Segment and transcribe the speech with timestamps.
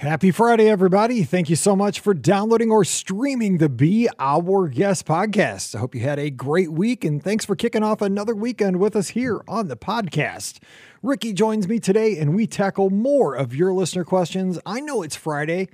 [0.00, 1.24] Happy Friday, everybody.
[1.24, 5.74] Thank you so much for downloading or streaming the Be Our Guest podcast.
[5.74, 8.96] I hope you had a great week and thanks for kicking off another weekend with
[8.96, 10.58] us here on the podcast.
[11.02, 14.58] Ricky joins me today and we tackle more of your listener questions.
[14.64, 15.68] I know it's Friday,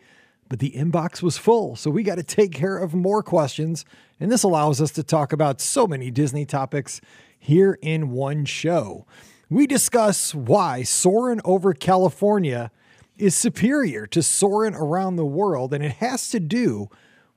[0.48, 3.84] but the inbox was full, so we got to take care of more questions.
[4.18, 7.00] And this allows us to talk about so many Disney topics
[7.38, 9.06] here in one show.
[9.48, 12.72] We discuss why soaring over California
[13.18, 16.88] is superior to soaring around the world, and it has to do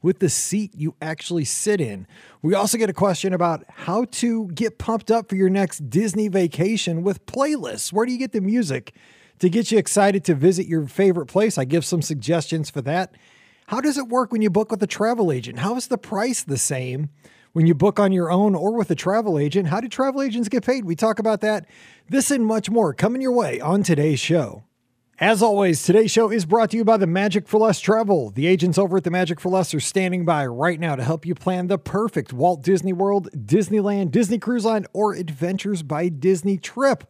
[0.01, 2.07] with the seat you actually sit in.
[2.41, 6.27] We also get a question about how to get pumped up for your next Disney
[6.29, 7.91] vacation with playlists.
[7.91, 8.93] Where do you get the music
[9.39, 11.57] to get you excited to visit your favorite place?
[11.57, 13.13] I give some suggestions for that.
[13.67, 15.59] How does it work when you book with a travel agent?
[15.59, 17.09] How is the price the same
[17.51, 19.67] when you book on your own or with a travel agent?
[19.67, 20.85] How do travel agents get paid?
[20.85, 21.67] We talk about that,
[22.07, 24.63] this and much more coming your way on today's show.
[25.21, 28.29] As always, today's show is brought to you by the Magic for Less Travel.
[28.29, 31.25] The agents over at the Magic for Less are standing by right now to help
[31.25, 36.57] you plan the perfect Walt Disney World, Disneyland, Disney Cruise Line, or Adventures by Disney
[36.57, 37.03] trip.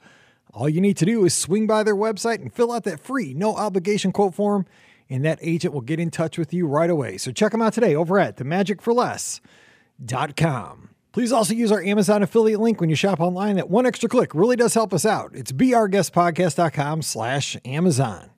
[0.55, 3.35] All you need to do is swing by their website and fill out that free,
[3.35, 4.65] no obligation quote form,
[5.07, 7.19] and that agent will get in touch with you right away.
[7.19, 10.88] So check them out today over at themagicforless.com.
[11.11, 13.55] Please also use our Amazon affiliate link when you shop online.
[13.55, 15.31] That one extra click really does help us out.
[15.33, 18.29] It's beourguestpodcast.com slash Amazon.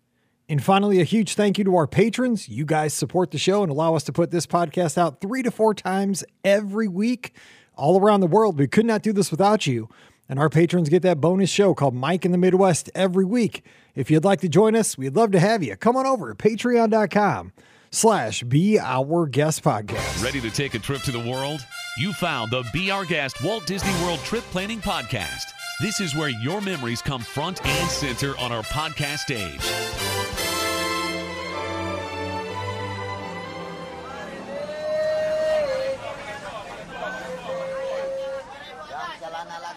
[0.48, 2.50] And finally, a huge thank you to our patrons.
[2.50, 5.52] You guys support the show and allow us to put this podcast out three to
[5.52, 7.34] four times every week
[7.76, 8.58] all around the world.
[8.60, 9.90] We could not do this without you.
[10.28, 13.66] And our patrons get that bonus show called Mike in the Midwest every week.
[13.96, 15.76] If you'd like to join us, we'd love to have you.
[15.76, 17.52] Come on over to patreon.com
[17.92, 20.24] slash be our guest podcast.
[20.24, 21.62] Ready to take a trip to the world?
[21.97, 25.52] You found the Be Our Guest Walt Disney World Trip Planning Podcast.
[25.81, 30.11] This is where your memories come front and center on our podcast stage.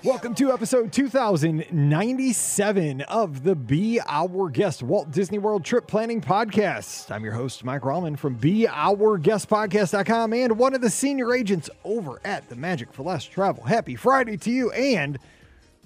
[0.05, 7.11] Welcome to episode 2097 of the Be Our Guest Walt Disney World Trip Planning Podcast.
[7.11, 12.47] I'm your host, Mike Rallman from BeOurGuestPodcast.com and one of the senior agents over at
[12.51, 13.65] the Magic for Less Travel.
[13.65, 15.19] Happy Friday to you, and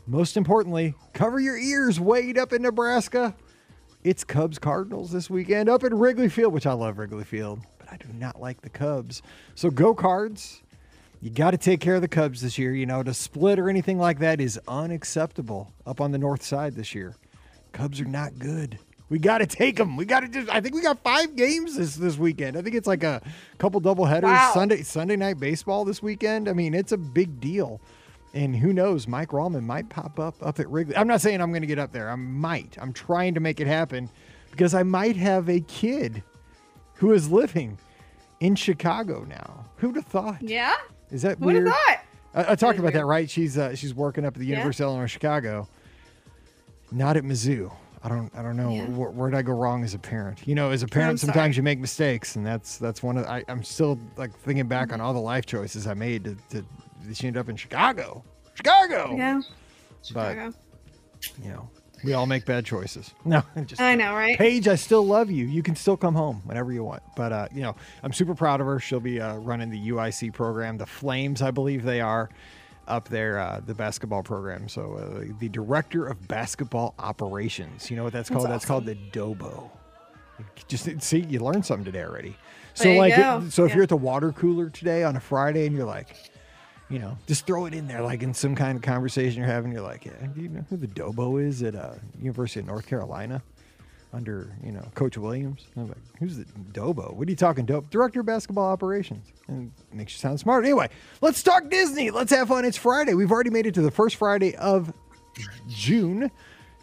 [0.08, 3.36] most importantly, cover your ears Wade up in Nebraska.
[4.02, 7.92] It's Cubs Cardinals this weekend up at Wrigley Field, which I love Wrigley Field, but
[7.92, 9.22] I do not like the Cubs.
[9.54, 10.62] So go Cards
[11.20, 12.74] you got to take care of the Cubs this year.
[12.74, 16.74] You know, to split or anything like that is unacceptable up on the north side
[16.74, 17.16] this year.
[17.72, 18.78] Cubs are not good.
[19.08, 19.96] We got to take them.
[19.96, 20.48] We got to just.
[20.50, 22.56] I think we got five games this this weekend.
[22.56, 23.22] I think it's like a
[23.58, 24.28] couple double headers.
[24.28, 24.50] Wow.
[24.52, 26.48] Sunday Sunday night baseball this weekend.
[26.48, 27.80] I mean, it's a big deal.
[28.34, 30.94] And who knows, Mike Rallman might pop up up at Wrigley.
[30.96, 32.10] I'm not saying I'm going to get up there.
[32.10, 32.76] I might.
[32.80, 34.10] I'm trying to make it happen
[34.50, 36.22] because I might have a kid
[36.94, 37.78] who is living
[38.40, 39.64] in Chicago now.
[39.76, 40.42] Who'd have thought?
[40.42, 40.74] Yeah.
[41.10, 41.66] Is that Who'd weird?
[41.66, 41.98] have thought?
[42.34, 43.28] I, I talked about that, right?
[43.28, 44.88] She's uh, she's working up at the University yeah.
[44.88, 45.68] of Illinois Chicago.
[46.90, 47.72] Not at Mizzou.
[48.02, 48.86] I don't I don't know yeah.
[48.86, 50.46] where, where, did I go wrong as a parent.
[50.46, 53.44] You know, as a parent, sometimes you make mistakes, and that's that's one of I,
[53.48, 56.64] am still like thinking back on all the life choices I made to, to
[57.12, 58.22] she ended up in Chicago,
[58.54, 59.14] Chicago.
[59.16, 59.40] Yeah,
[60.02, 60.52] Chicago.
[60.52, 61.68] But you know,
[62.04, 63.14] we all make bad choices.
[63.24, 64.38] No, just I know, right?
[64.38, 65.44] Paige, I still love you.
[65.44, 67.02] You can still come home whenever you want.
[67.14, 68.80] But uh, you know, I'm super proud of her.
[68.80, 72.30] She'll be uh, running the UIC program, the Flames, I believe they are
[72.86, 74.68] up there, uh, the basketball program.
[74.68, 77.90] So uh, the director of basketball operations.
[77.90, 78.46] You know what that's, that's called?
[78.46, 78.52] Awesome.
[78.52, 79.70] That's called the DOBO.
[80.68, 82.36] Just see, you learned something today already.
[82.74, 83.12] So like,
[83.50, 83.74] so if yeah.
[83.74, 86.14] you're at the water cooler today on a Friday and you're like,
[86.90, 89.72] you know, just throw it in there, like in some kind of conversation you're having.
[89.72, 92.86] You're like, yeah, do you know who the Dobo is at uh, University of North
[92.86, 93.42] Carolina
[94.12, 95.66] under, you know, Coach Williams?
[95.76, 97.12] I'm like, who's the Dobo?
[97.14, 97.90] What are you talking, Dope?
[97.90, 99.26] Director of Basketball Operations.
[99.48, 100.64] And makes you sound smart.
[100.64, 100.88] Anyway,
[101.20, 102.10] let's talk Disney.
[102.10, 102.64] Let's have fun.
[102.64, 103.14] It's Friday.
[103.14, 104.92] We've already made it to the first Friday of
[105.68, 106.30] June,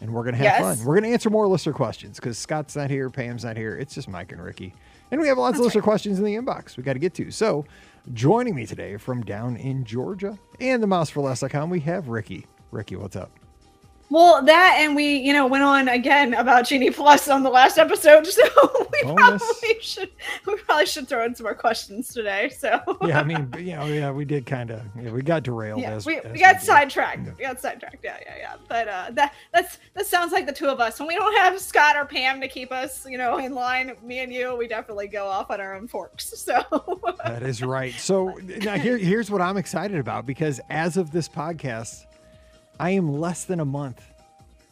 [0.00, 0.60] and we're going to have yes.
[0.60, 0.86] fun.
[0.86, 3.76] We're going to answer more listener questions because Scott's not here, Pam's not here.
[3.76, 4.72] It's just Mike and Ricky.
[5.10, 5.84] And we have lots That's of listener right.
[5.84, 7.30] questions in the inbox we got to get to.
[7.30, 7.64] So
[8.12, 12.46] Joining me today from down in Georgia and the Mouse for Less.com, we have Ricky.
[12.70, 13.32] Ricky, what's up?
[14.08, 17.76] Well, that and we, you know, went on again about Genie Plus on the last
[17.76, 18.42] episode, so
[18.92, 20.10] we probably should
[20.46, 22.48] we probably should throw in some more questions today.
[22.50, 25.80] So yeah, I mean, you know, yeah, we did kind of, yeah, we got derailed.
[25.80, 27.26] Yeah, as, we, as we got sidetracked.
[27.26, 27.32] Yeah.
[27.36, 28.04] We got sidetracked.
[28.04, 28.54] Yeah, yeah, yeah.
[28.68, 30.98] But uh, that that's that sounds like the two of us.
[31.00, 34.20] When we don't have Scott or Pam to keep us, you know, in line, me
[34.20, 36.32] and you, we definitely go off on our own forks.
[36.46, 36.62] So
[37.24, 37.92] that is right.
[37.94, 42.05] So now here, here's what I'm excited about because as of this podcast,
[42.78, 44.02] I am less than a month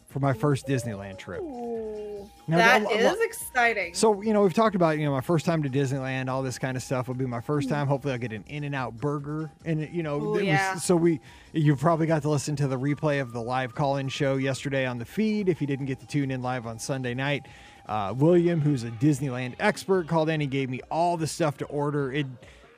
[0.07, 1.41] for my first Disneyland trip.
[1.41, 3.93] Ooh, Now, that lo- is exciting.
[3.93, 6.57] So, you know, we've talked about, you know, my first time to Disneyland, all this
[6.57, 7.75] kind of stuff will be my first Mm-hmm.
[7.75, 7.87] time.
[7.87, 9.51] Hopefully I'll get an in and out burger.
[9.65, 10.75] And, you know, Ooh, it was- yeah.
[10.75, 11.19] so we,
[11.51, 14.85] you probably got to listen to the replay of the live call in show yesterday
[14.85, 15.49] on the feed.
[15.49, 17.47] If you didn't get to tune in live on Sunday night,
[17.87, 20.39] uh, William, who's a Disneyland expert, called in.
[20.39, 22.13] He gave me all the stuff to order.
[22.13, 22.25] It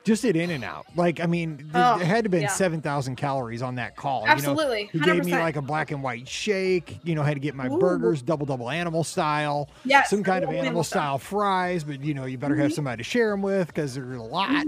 [0.08, 0.86] just did in and out.
[0.96, 2.48] Like, I mean, Oh, it had to have been yeah.
[2.48, 4.24] 7,000 calories on that call.
[4.26, 7.34] Absolutely, You know, he gave me like a black and white shake, you know, had
[7.34, 7.78] to get my Ooh.
[7.78, 11.18] burgers double, double animal style Yes, some kind of animal style.
[11.18, 12.62] style fries, but you know, you better Mm-hmm.
[12.64, 14.64] have somebody to share them with because there's a lot.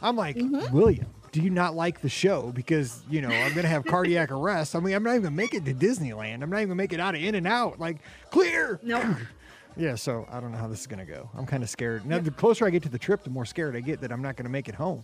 [0.00, 0.38] I'm like,
[0.72, 2.52] William, do you not like the show?
[2.54, 4.76] Because, you know, I'm going to have cardiac arrest.
[4.76, 6.42] I mean, I'm not even going to make it to Disneyland.
[6.42, 7.80] I'm not even going to make it out of In and Out.
[7.80, 7.96] Like,
[8.30, 8.78] clear.
[8.82, 9.16] no.
[9.76, 11.28] Yeah, so I don't know how this is going to go.
[11.36, 12.06] I'm kind of scared.
[12.06, 14.22] Now, the closer I get to the trip, the more scared I get that I'm
[14.22, 15.02] not going to make it home.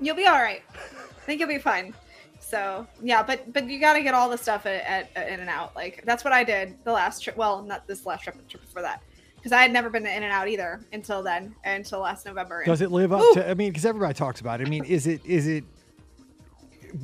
[0.00, 0.62] You'll be all right.
[0.74, 1.92] I think you'll be fine.
[2.40, 5.40] So yeah, but but you got to get all the stuff at, at, at In
[5.40, 5.76] and Out.
[5.76, 7.36] Like that's what I did the last trip.
[7.36, 9.02] Well, not this last trip, the trip before that,
[9.36, 12.64] because I had never been to In and Out either until then, until last November.
[12.64, 13.34] Does it live up Ooh.
[13.34, 14.66] to, I mean, because everybody talks about it.
[14.66, 15.64] I mean, is it, is it,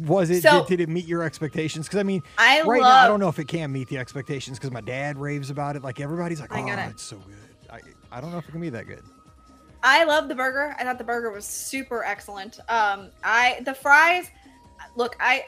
[0.06, 1.86] was it, So- did, did it meet your expectations?
[1.86, 4.58] Because I mean, I right now, I don't know if it can meet the expectations
[4.58, 5.82] because my dad raves about it.
[5.82, 6.78] Like everybody's like, oh, it.
[6.90, 7.36] it's so good.
[7.70, 9.02] I, I don't know if it can be that good.
[9.82, 10.74] I love the burger.
[10.78, 12.58] I thought the burger was super excellent.
[12.68, 14.30] Um, I the fries.
[14.96, 15.44] Look, I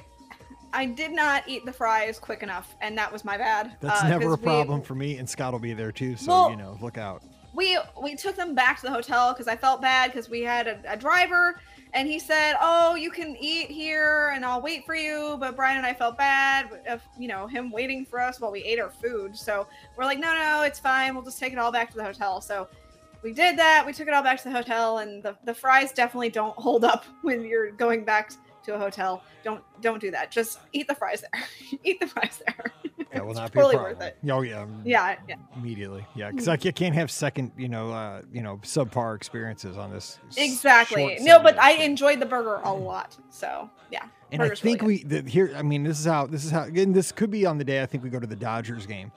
[0.73, 3.77] I did not eat the fries quick enough, and that was my bad.
[3.81, 6.17] That's uh, never a 'cause we- problem for me, and Scott will be there too.
[6.17, 7.23] So Well- you know, look out.
[7.55, 10.67] we we took them back to the hotel because I felt bad because we had
[10.67, 11.59] a, a driver
[11.97, 15.79] and he said, "Oh, you can eat here and I'll wait for you." But Brian
[15.79, 18.91] and I felt bad of you know him waiting for us while we ate our
[18.91, 19.35] food.
[19.35, 19.67] So
[19.97, 21.15] we're like, "No, no, it's fine.
[21.15, 22.69] We'll just take it all back to the hotel." So
[23.23, 23.85] we did that.
[23.87, 26.85] We took it all back to the hotel, and the the fries definitely don't hold
[26.85, 28.31] up when you're going back
[28.65, 29.23] to a hotel.
[29.43, 30.31] Don't don't do that.
[30.31, 31.45] Just eat the fries there.
[31.83, 32.73] eat the fries there.
[33.13, 34.09] That will not totally be a worth problem.
[34.25, 34.31] it.
[34.33, 35.37] Oh yeah, um, Yeah, yeah.
[35.57, 36.07] immediately.
[36.15, 39.91] Yeah, because I ca- can't have second, you know, uh, you know, subpar experiences on
[39.93, 40.19] this.
[40.37, 41.19] Exactly.
[41.21, 43.17] No, but I enjoyed the burger a lot.
[43.31, 44.05] So yeah.
[44.33, 45.53] And I burger's really think we the, here.
[45.57, 46.65] I mean, this is how this is how.
[46.65, 49.13] Again, this could be on the day I think we go to the Dodgers game.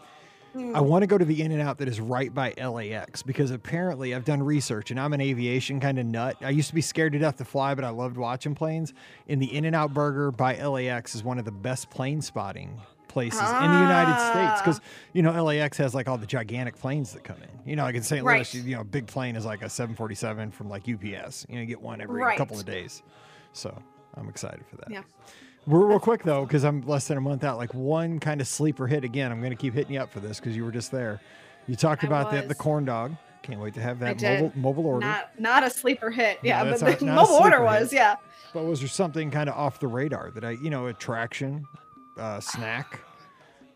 [0.73, 3.51] I want to go to the In and Out that is right by LAX because
[3.51, 6.37] apparently I've done research and I'm an aviation kind of nut.
[6.41, 8.93] I used to be scared to death to fly, but I loved watching planes.
[9.27, 12.81] And the In and Out Burger by LAX is one of the best plane spotting
[13.09, 14.61] places in the United States Ah.
[14.63, 17.69] because you know LAX has like all the gigantic planes that come in.
[17.69, 18.23] You know, like in St.
[18.23, 18.47] Right.
[18.53, 21.45] Louis, you know, a big plane is like a 747 from like UPS.
[21.49, 22.37] You know, you get one every Right.
[22.37, 23.03] couple of days.
[23.51, 23.77] So
[24.15, 24.89] I'm excited for that.
[24.89, 25.01] Yeah.
[25.67, 27.57] Real, real quick though, because I'm less than a month out.
[27.57, 29.31] Like one kind of sleeper hit again.
[29.31, 31.19] I'm going to keep hitting you up for this because you were just there.
[31.67, 33.15] You talked I about the, the corn dog.
[33.41, 35.05] Can't wait to have that mobile mobile order.
[35.05, 36.39] Not not a sleeper hit.
[36.43, 38.15] Yeah, that's but the mobile order sleeper was, yeah.
[38.53, 41.65] but was there something kind of off the radar that I, you know, attraction,
[42.19, 42.99] uh, snack,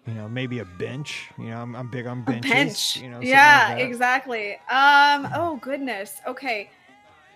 [0.07, 1.29] you know, maybe a bench.
[1.37, 2.51] You know, I'm, I'm big on A benches.
[2.51, 2.97] bench.
[3.01, 4.53] You know, yeah, like exactly.
[4.69, 6.21] Um, oh goodness.
[6.27, 6.69] Okay.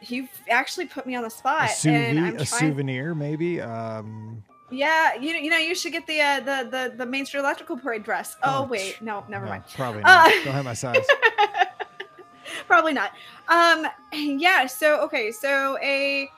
[0.01, 1.69] You've actually put me on the A, spot.
[1.85, 3.59] and souvi- I'm a trying, souvenir, maybe.
[3.61, 7.25] Um, Yeah, you know, you know, you should get the uh, the the the Main
[7.25, 8.37] Street Electrical Parade dress.
[8.43, 9.63] Oh, Oh, wait, no, never no, mind.
[9.73, 10.31] Probably Uh, not.
[10.43, 11.03] Don't have my size.
[12.67, 13.11] Probably not.
[13.47, 14.65] Um, yeah.
[14.67, 16.29] So okay, so a,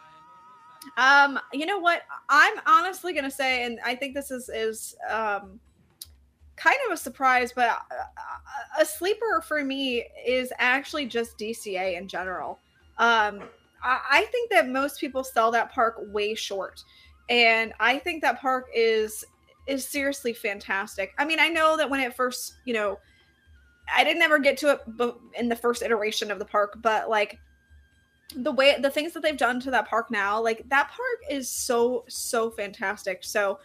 [0.99, 2.01] um, you know what?
[2.27, 5.61] I'm honestly gonna say, and I think this is is um,
[6.57, 12.09] kind of a surprise, but a, a sleeper for me is actually just DCA in
[12.09, 12.59] general.
[12.97, 13.43] Um,
[13.81, 16.83] I, I think that most people sell that park way short,
[17.29, 19.23] and I think that park is
[19.67, 21.13] is seriously fantastic.
[21.17, 22.99] I mean, I know that when it first, you know,
[23.95, 24.81] I didn't ever get to it
[25.37, 27.39] in the first iteration of the park, but like
[28.35, 31.49] the way the things that they've done to that park now, like that park is
[31.49, 33.23] so so fantastic.
[33.23, 33.59] So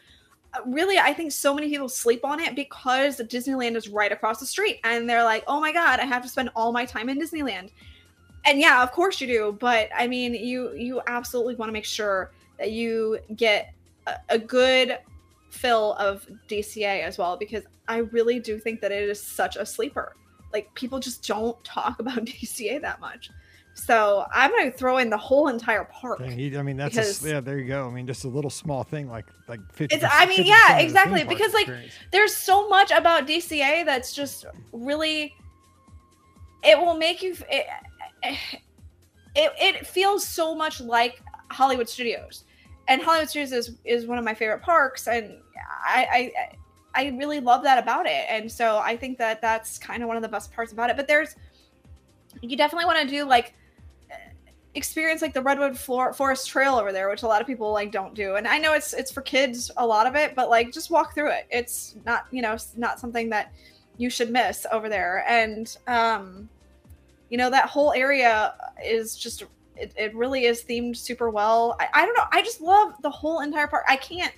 [0.54, 4.40] uh, really I think so many people sleep on it because Disneyland is right across
[4.40, 7.08] the street and they're like, "Oh my god, I have to spend all my time
[7.08, 7.70] in Disneyland."
[8.46, 11.84] And yeah, of course you do, but I mean, you you absolutely want to make
[11.84, 13.72] sure that you get
[14.06, 14.98] a, a good
[15.50, 19.64] fill of DCA as well because I really do think that it is such a
[19.64, 20.16] sleeper.
[20.52, 23.30] Like people just don't talk about DCA that much.
[23.74, 26.20] So I'm gonna throw in the whole entire park.
[26.20, 27.40] Dang, you- I mean, that's Because- a, yeah.
[27.40, 27.86] There you go.
[27.86, 29.96] I mean, just a little small thing like like fifty.
[29.96, 31.68] It's- I mean, yeah, exactly, because, like,
[32.12, 35.34] There's so much about DCA that's just really.
[36.62, 37.36] It will make you.
[37.50, 37.66] It,
[38.22, 42.44] it, it feels so much like Hollywood Studios,
[42.88, 45.36] and Hollywood Studios is, is one of my favorite parks, and
[45.84, 46.32] I,
[46.94, 50.06] I I really love that about it, and so I think that that's kind of
[50.06, 50.96] one of the best parts about it.
[50.96, 51.34] But there's,
[52.40, 53.52] you definitely want to do like
[54.74, 57.92] experience like the redwood Flor- forest trail over there which a lot of people like
[57.92, 58.36] don't do.
[58.36, 61.14] And i know it's it's for kids a lot of it but like just walk
[61.14, 61.46] through it.
[61.50, 63.52] It's not you know not something that
[63.96, 65.24] you should miss over there.
[65.28, 66.48] And um
[67.30, 68.54] you know that whole area
[68.84, 69.44] is just
[69.76, 71.76] it, it really is themed super well.
[71.80, 72.26] I, I don't know.
[72.30, 73.84] I just love the whole entire park.
[73.88, 74.32] I can't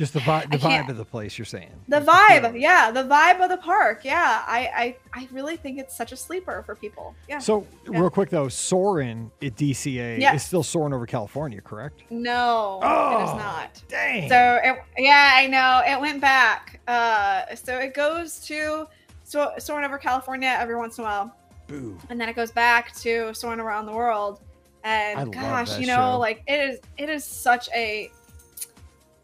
[0.00, 1.36] Just the vibe, the vibe of the place.
[1.36, 5.58] You're saying the vibe yeah the vibe of the park yeah I, I i really
[5.58, 8.00] think it's such a sleeper for people yeah So Yeah.
[8.00, 10.34] real quick though, Soarin' at DCA Yeah.
[10.34, 12.00] is still soaring over California, correct?
[12.08, 13.24] no it Oh.
[13.24, 14.30] is not Dang.
[14.30, 16.80] So it, yeah, I know it went back.
[16.88, 18.86] Uh, so it goes to
[19.24, 21.98] so soaring over California every once in a while, Boo.
[22.08, 24.40] and then it goes back to soaring around the world.
[24.82, 26.18] And love gosh, you know, show.
[26.18, 28.10] like it is, it is such a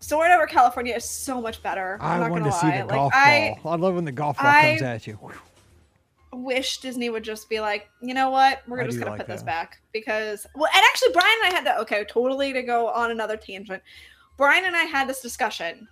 [0.07, 1.99] soaring over California is so much better.
[2.01, 2.79] I'm I gonna to see lie.
[2.79, 3.73] the like golf I ball.
[3.73, 5.19] I love when the golf ball I- comes at you.
[6.33, 9.27] Wish Disney would just be like, you know what, we're I just gonna like put
[9.27, 11.79] this back because well, and actually Brian and I had that.
[11.81, 13.83] Okay, totally to go on another tangent.
[14.37, 15.89] Brian and I had this discussion,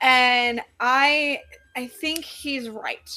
[0.00, 1.40] and I
[1.76, 3.10] I think he's right.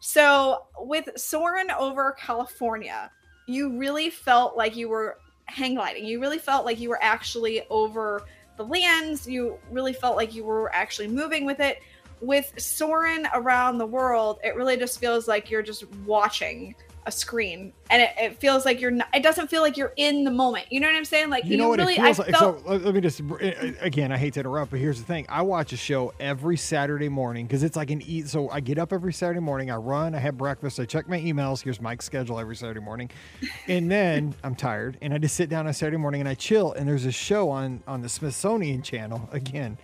[0.00, 3.10] So with Soarin' over California,
[3.46, 6.04] you really felt like you were hang gliding.
[6.04, 8.22] You really felt like you were actually over
[8.58, 9.26] the lands.
[9.26, 11.80] You really felt like you were actually moving with it.
[12.20, 16.74] With Soarin' around the world, it really just feels like you're just watching
[17.08, 18.90] a screen, and it, it feels like you're.
[18.92, 20.66] Not, it doesn't feel like you're in the moment.
[20.70, 21.30] You know what I'm saying?
[21.30, 22.32] Like You know what really, it feels I like?
[22.36, 23.36] felt, So let me just uh,
[23.80, 24.12] again.
[24.12, 27.46] I hate to interrupt, but here's the thing: I watch a show every Saturday morning
[27.46, 28.28] because it's like an eat.
[28.28, 29.70] So I get up every Saturday morning.
[29.70, 30.14] I run.
[30.14, 30.78] I have breakfast.
[30.78, 31.62] I check my emails.
[31.62, 33.10] Here's Mike's schedule every Saturday morning,
[33.66, 36.72] and then I'm tired and I just sit down on Saturday morning and I chill.
[36.72, 39.78] And there's a show on on the Smithsonian Channel again.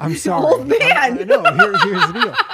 [0.00, 0.92] I'm sorry, Old I- man.
[0.96, 1.42] I, know.
[1.42, 2.34] Here, here's the deal.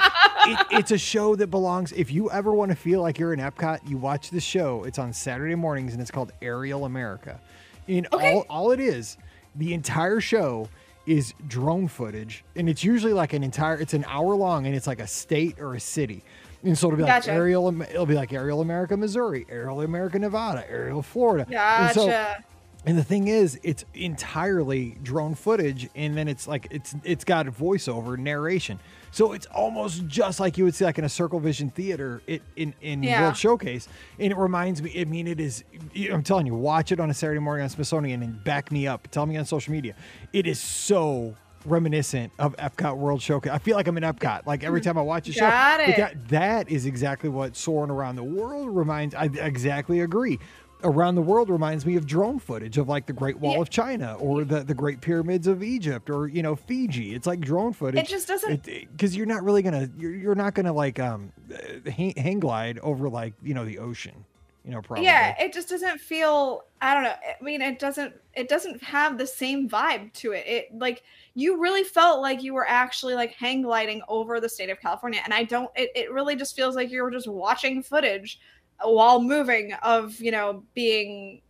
[0.47, 1.91] It, it's a show that belongs.
[1.91, 4.83] If you ever want to feel like you're in Epcot, you watch the show.
[4.83, 7.39] It's on Saturday mornings and it's called Aerial America.
[7.87, 8.33] In Okay.
[8.33, 9.17] all, all it is,
[9.55, 10.67] the entire show
[11.05, 13.75] is drone footage, and it's usually like an entire.
[13.79, 16.23] It's an hour long, and it's like a state or a city.
[16.63, 17.31] And so it'll be like Gotcha.
[17.31, 17.81] Aerial.
[17.83, 21.45] It'll be like Aerial America, Missouri, Aerial America, Nevada, Aerial Florida.
[21.47, 22.43] And so- gotcha.
[22.85, 27.45] And the thing is, it's entirely drone footage, and then it's like it's it's got
[27.47, 28.79] voiceover narration,
[29.11, 32.41] so it's almost just like you would see like in a Circle Vision theater it,
[32.55, 33.21] in in Yeah.
[33.23, 33.87] World Showcase,
[34.19, 34.93] and it reminds me.
[34.99, 35.63] I mean, it is.
[36.11, 39.07] I'm telling you, watch it on a Saturday morning on Smithsonian and back me up.
[39.11, 39.95] Tell me on social media.
[40.33, 43.51] It is so reminiscent of Epcot World Showcase.
[43.51, 44.45] I feel like I'm in Epcot.
[44.45, 45.97] Like every time I watch a show, Got it.
[45.97, 49.15] that that is exactly what soaring around the world reminds.
[49.15, 50.37] I exactly agree.
[50.83, 53.61] Around the world reminds me of drone footage of like the Great Wall Yeah.
[53.61, 57.15] of China or the the Great Pyramids of Egypt or you know Fiji.
[57.15, 58.03] It's like drone footage.
[58.03, 61.89] It just doesn't- because you're not really gonna you're, you're not gonna like um uh,
[61.89, 64.25] hang, hang glide over like you know the ocean.
[64.63, 65.05] You know probably.
[65.05, 69.19] yeah it just doesn't feel i don't know i mean it doesn't it doesn't have
[69.19, 71.03] the same vibe to it it like
[71.35, 75.21] you really felt like you were actually like hang gliding over the state of california
[75.23, 78.39] and i don't it, it really just feels like you were just watching footage
[78.83, 81.41] while moving of you know being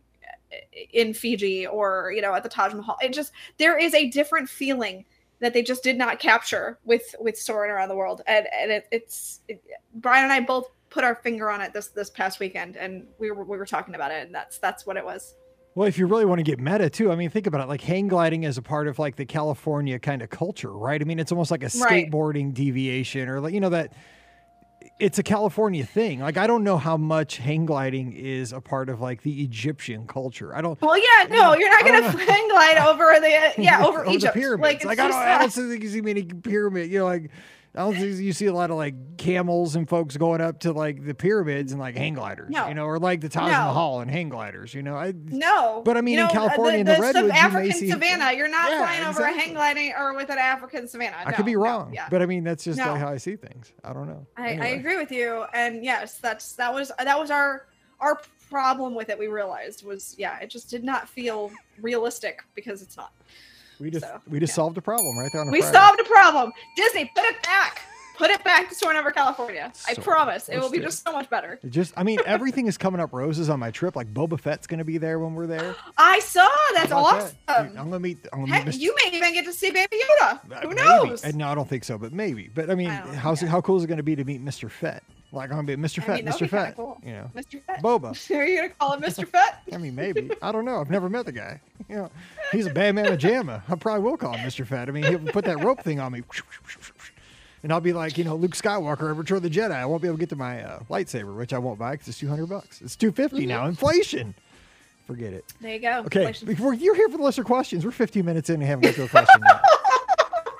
[0.52, 0.56] uh,
[0.92, 4.48] in fiji or you know at the taj mahal it just there is a different
[4.48, 5.04] feeling
[5.40, 8.86] that they just did not capture with with soaring around the world and and it,
[8.90, 9.62] it's it,
[9.94, 13.30] brian and i both put our finger on it this this past weekend and we
[13.30, 15.34] were we were talking about it and that's that's what it was
[15.74, 17.68] Well, if you really want to get meta too, I mean, think about it.
[17.68, 20.98] Like hang gliding is a part of like the California kind of culture, right?
[20.98, 22.10] I mean, it's almost like a Right.
[22.10, 23.92] skateboarding deviation or like you know that
[24.98, 26.20] it's a California thing.
[26.20, 30.06] Like I don't know how much hang gliding is a part of like the Egyptian
[30.06, 30.54] culture.
[30.54, 30.80] I don't.
[30.80, 34.84] well yeah no you're not gonna hang glide over the yeah over, the egypt pyramids.
[34.84, 35.16] like, Like, I don't.
[35.16, 36.90] I don't think you see many pyramid.
[36.90, 40.16] You know, like I don't think you see a lot of like camels and folks
[40.16, 42.50] going up to like the pyramids and like hang gliders.
[42.50, 42.68] No.
[42.68, 43.66] You know, or like the Taj No.
[43.66, 44.72] Mahal and hang gliders.
[44.74, 45.12] You know, I.
[45.16, 47.72] no But I mean, You in know, California, in the the, redwoods, you may African
[47.72, 51.16] see- savannah you're not Yeah, flying over a hang gliding or with an African savannah
[51.24, 52.08] I could be No, no, wrong, yeah.
[52.10, 52.92] but I mean that's just No.
[52.92, 53.72] like how I see things.
[53.84, 54.26] I don't know.
[54.36, 57.66] I, I agree with you and yes that's that was that was our
[58.00, 61.50] our problem with it we realized was yeah it just did not feel
[61.82, 63.12] realistic because it's not
[63.80, 64.54] We just so, we just yeah.
[64.56, 65.76] solved a problem right there on a we Friday.
[65.76, 67.82] solved a problem disney put it back
[68.16, 71.28] put it back to soaring over california i promise it will be just so much
[71.28, 73.94] better It just I mean everything is coming up roses on my trip.
[73.94, 75.74] Like Boba Fett's gonna be there when we're there.
[75.98, 77.68] i saw that's awesome that?
[77.68, 78.18] Dude, I'm gonna meet.
[78.32, 78.78] I'm gonna Heck, meet Mr.
[78.80, 81.68] you may even get to see baby yoda Uh, who knows Uh, No, I don't
[81.68, 82.50] think so, but maybe.
[82.54, 83.48] But I mean, I how's yeah.
[83.48, 84.70] how cool is it going to be to meet Mr.
[84.70, 85.02] Fett?
[85.32, 85.98] Like I'm gonna be Mr.
[86.02, 86.48] I Fett, mean, Mr.
[86.48, 86.76] Fett.
[86.76, 86.98] cool.
[87.04, 88.30] You know, mr fett Boba.
[88.36, 90.30] are you gonna call him mr fett I mean, maybe.
[90.40, 90.80] I don't know.
[90.80, 91.60] I've never met the guy.
[91.90, 92.10] You know,
[92.52, 93.62] he's a bad man pajama.
[93.68, 94.66] I probably will call him Mr.
[94.66, 94.88] Fat.
[94.88, 96.22] I mean, he'll put that rope thing on me,
[97.62, 99.72] and I'll be like, you know, Luke Skywalker, Return of the Jedi.
[99.72, 102.08] I won't be able to get to my uh, lightsaber, which I won't buy because
[102.08, 102.80] it's two hundred bucks.
[102.80, 103.48] It's 250 Mm-hmm.
[103.48, 103.66] now.
[103.66, 104.34] Inflation.
[105.06, 105.44] Forget it.
[105.60, 106.00] There you go.
[106.06, 107.84] Okay, you're here for the listener questions.
[107.84, 109.60] We're 15 minutes in and haven't got to a question yet.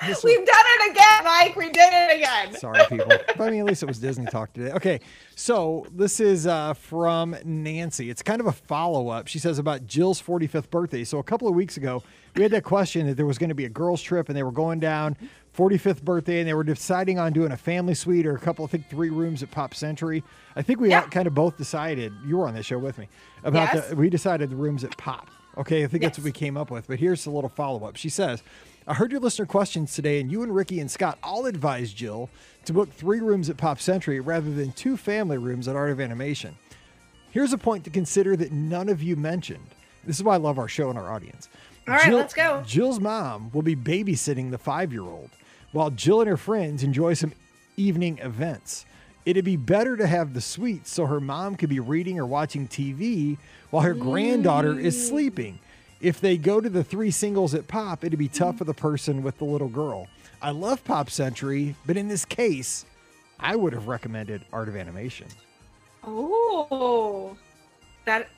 [0.07, 1.57] This We've done it again, Mike.
[1.57, 2.55] We did it again.
[2.59, 3.07] Sorry, people.
[3.09, 4.73] But I mean, at least it was Disney talk today.
[4.73, 5.01] Okay,
[5.35, 8.11] so this is uh, from Nancy.
[8.11, 9.27] It's kind of a follow up.
[9.29, 11.05] She says about Jill's 45th birthday.
[11.05, 12.03] So a couple of weeks ago,
[12.35, 14.43] we had that question that there was going to be a girls' trip and they
[14.43, 15.17] were going down
[15.57, 18.69] 45th birthday and they were deciding on doing a family suite or a couple, I
[18.69, 20.23] think three rooms at Pop Century.
[20.55, 21.03] I think we Yeah.
[21.03, 23.09] kind of both decided, you were on that show with me,
[23.43, 23.89] about Yes.
[23.89, 25.31] the, we decided the rooms at Pop.
[25.59, 26.87] Okay, I think that's what we came up with.
[26.87, 27.97] But here's a little follow up.
[27.97, 28.43] She says,
[28.89, 32.31] I heard your listener questions today, and you and Ricky and Scott all advised Jill
[32.67, 36.01] to book three rooms at Pop Century rather than two family rooms at Art of
[36.01, 36.55] Animation.
[37.33, 39.67] Here's a point to consider that none of you mentioned.
[40.05, 41.49] This is why I love our show and our audience.
[41.89, 42.63] All right, let's go.
[42.65, 45.31] Jill's mom will be babysitting the five year old
[45.73, 47.33] while Jill and her friends enjoy some
[47.77, 48.87] evening events.
[49.25, 52.69] It'd be better to have the suite so her mom could be reading or watching
[52.69, 53.37] TV
[53.71, 55.09] while her granddaughter is mm.
[55.09, 55.59] sleeping.
[56.07, 59.25] If they go to the three singles at Pop, it'd be tough for the person
[59.25, 60.07] with the little girl.
[60.41, 62.87] I love Pop Century, but in this case,
[63.41, 65.27] I would have recommended Art of Animation.
[66.05, 67.37] Oh,
[68.05, 68.29] that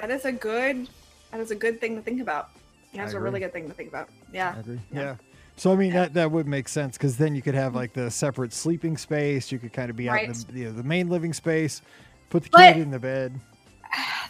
[0.00, 0.88] that is a good
[1.30, 2.48] that is a good thing to think about.
[2.92, 4.08] That's a really good thing to think about.
[4.32, 4.54] Yeah.
[4.56, 4.80] I agree.
[4.92, 5.14] Yeah.
[5.54, 8.10] So I mean that that would make sense because then you could have like the
[8.10, 9.52] separate sleeping space.
[9.52, 11.82] You could kind of be out in the you know, the main living space,
[12.30, 13.38] put the But- kid in the bed.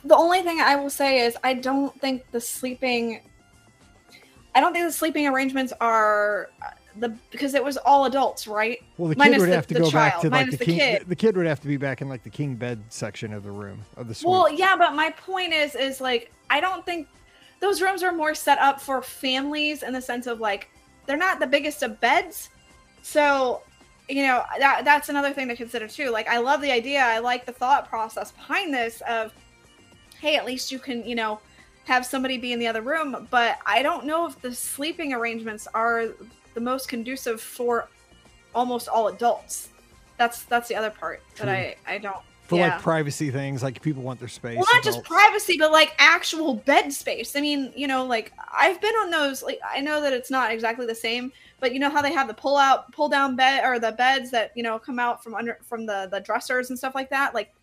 [0.05, 3.21] The only thing I will say is I don't think the sleeping
[4.55, 8.79] I don't think the sleeping arrangements are uh, the because it was all adults, right?
[8.99, 10.65] Well, the kid minus would the- have to the go back to like the the
[10.65, 10.79] king.
[10.79, 11.05] kid.
[11.07, 13.51] The kid would have to be back in like the king bed section of the
[13.51, 14.31] room of the suite.
[14.31, 17.07] Well, yeah, but my point is is like I don't think
[17.61, 20.71] those rooms are more set up for families in the sense of like
[21.07, 22.49] they're not the biggest of beds.
[23.03, 23.63] So,
[24.09, 26.11] you know, that that's another thing to consider too.
[26.11, 29.33] Like I love the idea, I like the thought process behind this of
[30.21, 31.41] hey, at least you can, you know,
[31.85, 35.67] have somebody be in the other room, but I don't know if the sleeping arrangements
[35.75, 36.09] are
[36.55, 37.89] the most conducive for
[38.55, 39.71] almost all adults.
[40.17, 41.49] That's that's the other part that.
[41.49, 42.17] I I don't
[42.51, 42.75] for yeah.
[42.75, 44.57] like privacy things, like people want their space.
[44.57, 48.81] well not just privacy but like actual bed space i mean you know like i've
[48.81, 51.31] been on those like i know that it's not exactly the same
[51.61, 54.33] but you know how they have the pull out pull down bed or the beds
[54.33, 57.35] that you know come out from under from the the dressers and stuff like that
[57.35, 57.55] like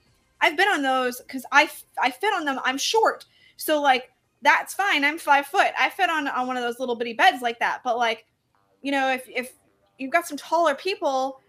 [0.42, 1.70] i've been on those because i
[2.02, 2.60] i fit on them.
[2.64, 3.26] I'm short.
[3.58, 5.04] So like that's fine.
[5.04, 5.72] I'm five foot.
[5.78, 7.82] I fit on on one of those little bitty beds like that.
[7.84, 8.26] But like
[8.82, 9.54] you know if if
[9.98, 11.42] you've got some taller people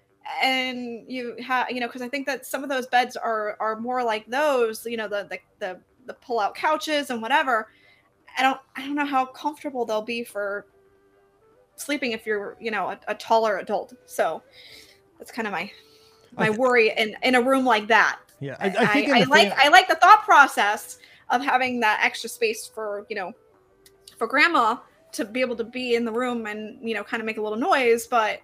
[0.42, 3.80] and you have you know because i think that some of those beds are are
[3.80, 7.68] more like those you know the the the, the pull out couches and whatever.
[8.36, 10.66] I don't i don't know how comfortable they'll be for
[11.76, 13.94] sleeping if you're you know a, a taller adult.
[14.06, 14.42] So
[15.18, 15.70] that's kind of my
[16.36, 19.14] my th- worry in in a room like that Yeah, i, I, I think in
[19.14, 20.98] I the like i like the thought process
[21.30, 23.32] of having that extra space for you know
[24.16, 24.76] for grandma
[25.12, 27.42] to be able to be in the room and you know kind of make a
[27.42, 28.40] little noise but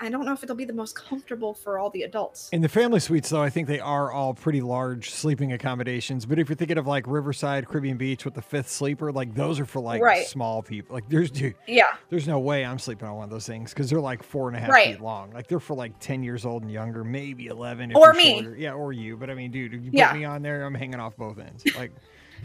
[0.00, 2.68] i don't know if it'll be the most comfortable for all the adults In the
[2.68, 6.26] family suites, though, I think they are all pretty large sleeping accommodations.
[6.26, 9.60] But if you're thinking of like Riverside, Caribbean Beach with the fifth sleeper, like those
[9.60, 10.26] are for like Right.
[10.26, 10.94] small people.
[10.94, 13.88] Like there's dude, yeah there's no way I'm sleeping on one of those things because
[13.90, 14.94] they're like four and a half Right.
[14.96, 15.32] feet long.
[15.32, 17.90] Like they're for like ten years old and younger, maybe eleven.
[17.90, 18.42] If Or me.
[18.42, 18.56] shorter.
[18.56, 19.16] yeah, or you.
[19.16, 20.10] But I mean, dude, if you Yeah.
[20.10, 21.64] put me on there, I'm hanging off both ends.
[21.76, 21.92] Like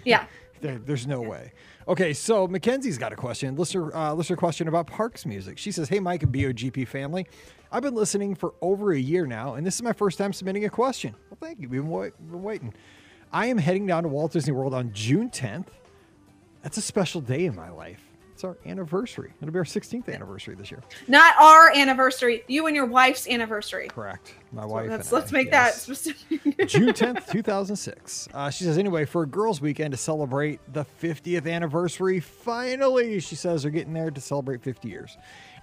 [0.03, 0.25] yeah
[0.61, 1.51] there, there's no way.
[1.87, 3.55] Okay, so Mackenzie's got a question.
[3.55, 5.59] Listener, uh, listener question about Parks music.
[5.59, 7.27] She says, "Hey, Mike and BOGP family,
[7.71, 10.65] I've been listening for over a year now, and this is my first time submitting
[10.65, 11.13] a question.
[11.29, 11.69] Well, thank you.
[11.69, 12.73] We've been, wait, been waiting.
[13.31, 15.67] I am heading down to Walt Disney World on June 10th.
[16.63, 18.01] That's a special day in my life.
[18.45, 19.33] Our anniversary.
[19.41, 20.81] It'll be our 16th anniversary this year.
[21.07, 24.33] not our anniversary you and your wife's anniversary Correct.
[24.51, 24.89] My wife.
[24.89, 25.75] let's let's make yes.
[25.75, 28.29] that specific June 10th, 2006.
[28.33, 33.35] Uh, she says, anyway, for a girls' weekend to celebrate the 50th anniversary, finally, she
[33.35, 35.17] says, they're getting there to celebrate 50 years.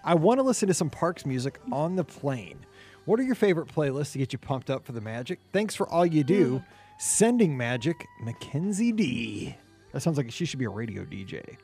[0.04, 2.58] I want to listen to some parks music on the plane.
[3.04, 5.40] What are your favorite playlists to get you pumped up for the magic?
[5.52, 6.62] Thanks for all you do.
[6.98, 9.56] Sending magic, Mackenzie D.
[9.92, 11.56] That sounds like she should be a radio DJ.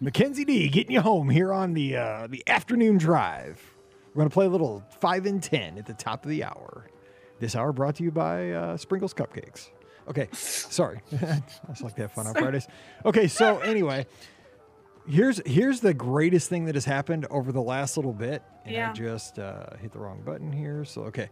[0.00, 3.62] Mackenzie D, getting you home here on the uh, the afternoon drive.
[4.14, 6.86] We're gonna play a little five and ten at the top of the hour.
[7.38, 9.68] This hour brought to you by uh, Sprinkles Cupcakes.
[10.08, 12.66] Okay, sorry, I just like to have fun on Fridays.
[13.04, 14.06] Okay, so anyway,
[15.08, 18.42] here's here's the greatest thing that has happened over the last little bit.
[18.64, 20.84] And I just uh, hit the wrong button here.
[20.84, 21.28] So okay,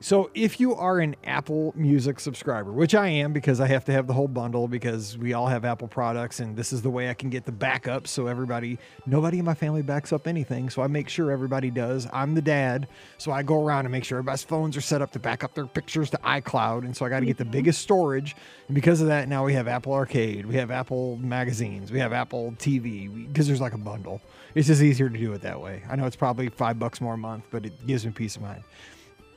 [0.00, 3.92] So if you are an Apple Music subscriber, which I am because I have to
[3.92, 7.10] have the whole bundle because we all have Apple products and this is the way
[7.10, 10.70] I can get the backup so everybody nobody in my family backs up anything.
[10.70, 12.06] So I make sure everybody does.
[12.12, 15.10] I'm the dad, so I go around and make sure everybody's phones are set up
[15.12, 17.50] to back up their pictures to iCloud and so I got to get the mm-hmm.
[17.50, 18.36] biggest storage.
[18.68, 22.12] And because of that now we have Apple Arcade, we have Apple magazines, we have
[22.12, 24.20] Apple TV because there's like a bundle.
[24.54, 25.82] It's just easier to do it that way.
[25.90, 28.42] I know it's probably 5 bucks more a month, but it gives me peace of
[28.42, 28.62] mind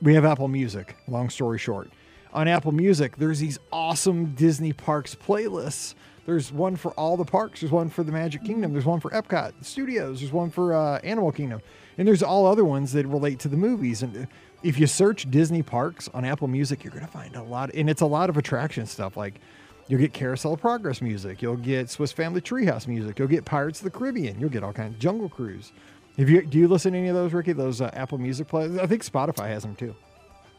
[0.02, 0.96] we have Apple Music.
[1.06, 1.90] Long story short,
[2.32, 5.94] on Apple Music, there's these awesome Disney parks playlists.
[6.26, 7.60] There's one for all the parks.
[7.60, 8.72] There's one for the Magic Kingdom.
[8.72, 10.20] There's one for Epcot Studios.
[10.20, 11.60] There's one for uh, Animal Kingdom,
[11.98, 14.02] and there's all other ones that relate to the movies.
[14.02, 14.26] And
[14.62, 18.02] if you search Disney parks on Apple Music, you're gonna find a lot, and it's
[18.02, 19.16] a lot of attraction stuff.
[19.16, 19.40] Like
[19.88, 21.42] you'll get Carousel of Progress music.
[21.42, 23.18] You'll get Swiss Family Treehouse music.
[23.18, 24.38] You'll get Pirates of the Caribbean.
[24.40, 25.72] You'll get all kinds of Jungle Cruise.
[26.18, 27.52] Have you do you listen to any of those, Ricky?
[27.52, 28.76] Those uh, Apple Music plays?
[28.78, 29.94] I think Spotify has them too.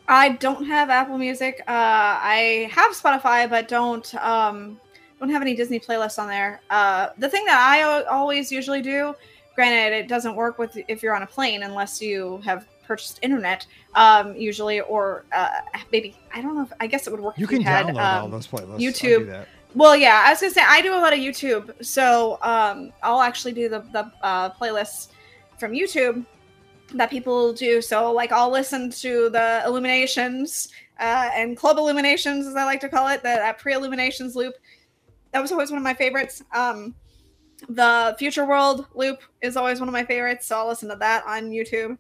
[0.07, 1.61] I don't have Apple Music.
[1.61, 4.79] Uh, I have Spotify, but don't um,
[5.19, 6.61] don't have any Disney playlists on there.
[6.69, 9.15] Uh, the thing that I always usually do,
[9.55, 13.65] granted, it doesn't work with if you're on a plane unless you have purchased internet,
[13.95, 15.49] um, usually, or uh,
[15.91, 16.63] maybe I don't know.
[16.63, 17.37] If, I guess it would work.
[17.37, 18.79] You can you download um, all those playlists.
[18.79, 19.45] YouTube.
[19.75, 23.21] Well, yeah, I was gonna say I do a lot of YouTube, so um, I'll
[23.21, 25.09] actually do the the uh, playlists
[25.63, 26.25] from YouTube
[26.93, 27.81] that people do.
[27.81, 30.67] So, like, I'll listen to the Illuminations
[30.99, 34.55] uh, and Club Illuminations, as I like to call it, that pre Illuminations loop.
[35.31, 36.43] That was always one of my favorites.
[36.53, 36.95] Um,
[37.69, 40.47] the Future World loop is always one of my favorites.
[40.47, 41.97] So, I'll listen to that on YouTube.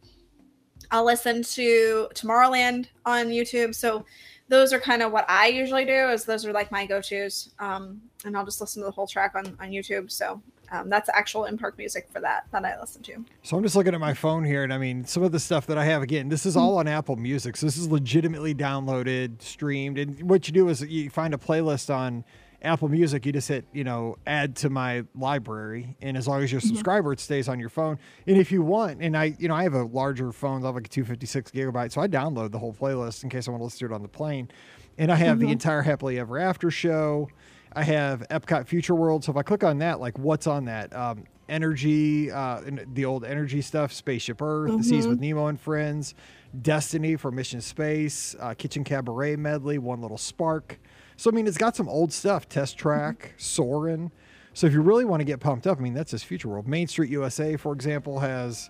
[0.91, 3.73] I'll listen to Tomorrowland on YouTube.
[3.73, 4.05] So,
[4.49, 6.09] those are kind of what I usually do.
[6.09, 9.07] Is those are like my go tos, um, and I'll just listen to the whole
[9.07, 10.11] track on on YouTube.
[10.11, 10.41] So
[10.73, 13.23] um, that's actual in park music for that that I listen to.
[13.43, 15.67] So I'm just looking at my phone here, and I mean, some of the stuff
[15.67, 17.55] that I have again, this is all on Apple Music.
[17.55, 21.93] So this is legitimately downloaded, streamed, and what you do is you find a playlist
[21.93, 22.25] on
[22.63, 23.23] Apple Music.
[23.25, 26.61] You just hit, you know, add to my library, and as long as you're a
[26.61, 26.69] mm-hmm.
[26.69, 27.13] subscriber, mm-hmm.
[27.13, 27.99] it stays on your phone.
[28.25, 30.75] And if you want, and I, you know, I have a larger phone, I have
[30.75, 33.65] like a 256 gigabyte, so I download the whole playlist in case I want to
[33.65, 34.49] listen to it on the plane.
[34.97, 35.47] And I have mm-hmm.
[35.47, 37.29] the entire Happily Ever After show.
[37.75, 39.23] I have Epcot Future World.
[39.23, 40.95] So if I click on that, like what's on that?
[40.95, 42.61] Um, energy, uh,
[42.93, 44.77] the old energy stuff, Spaceship Earth, mm-hmm.
[44.77, 46.15] The Seas with Nemo and Friends,
[46.61, 50.79] Destiny for Mission Space, uh, Kitchen Cabaret medley, One Little Spark.
[51.17, 52.47] So I mean, it's got some old stuff.
[52.47, 53.37] Test Track, mm-hmm.
[53.37, 54.11] Soarin'.
[54.53, 56.67] So if you really want to get pumped up, I mean, that's his Future World.
[56.67, 58.69] Main Street USA, for example, has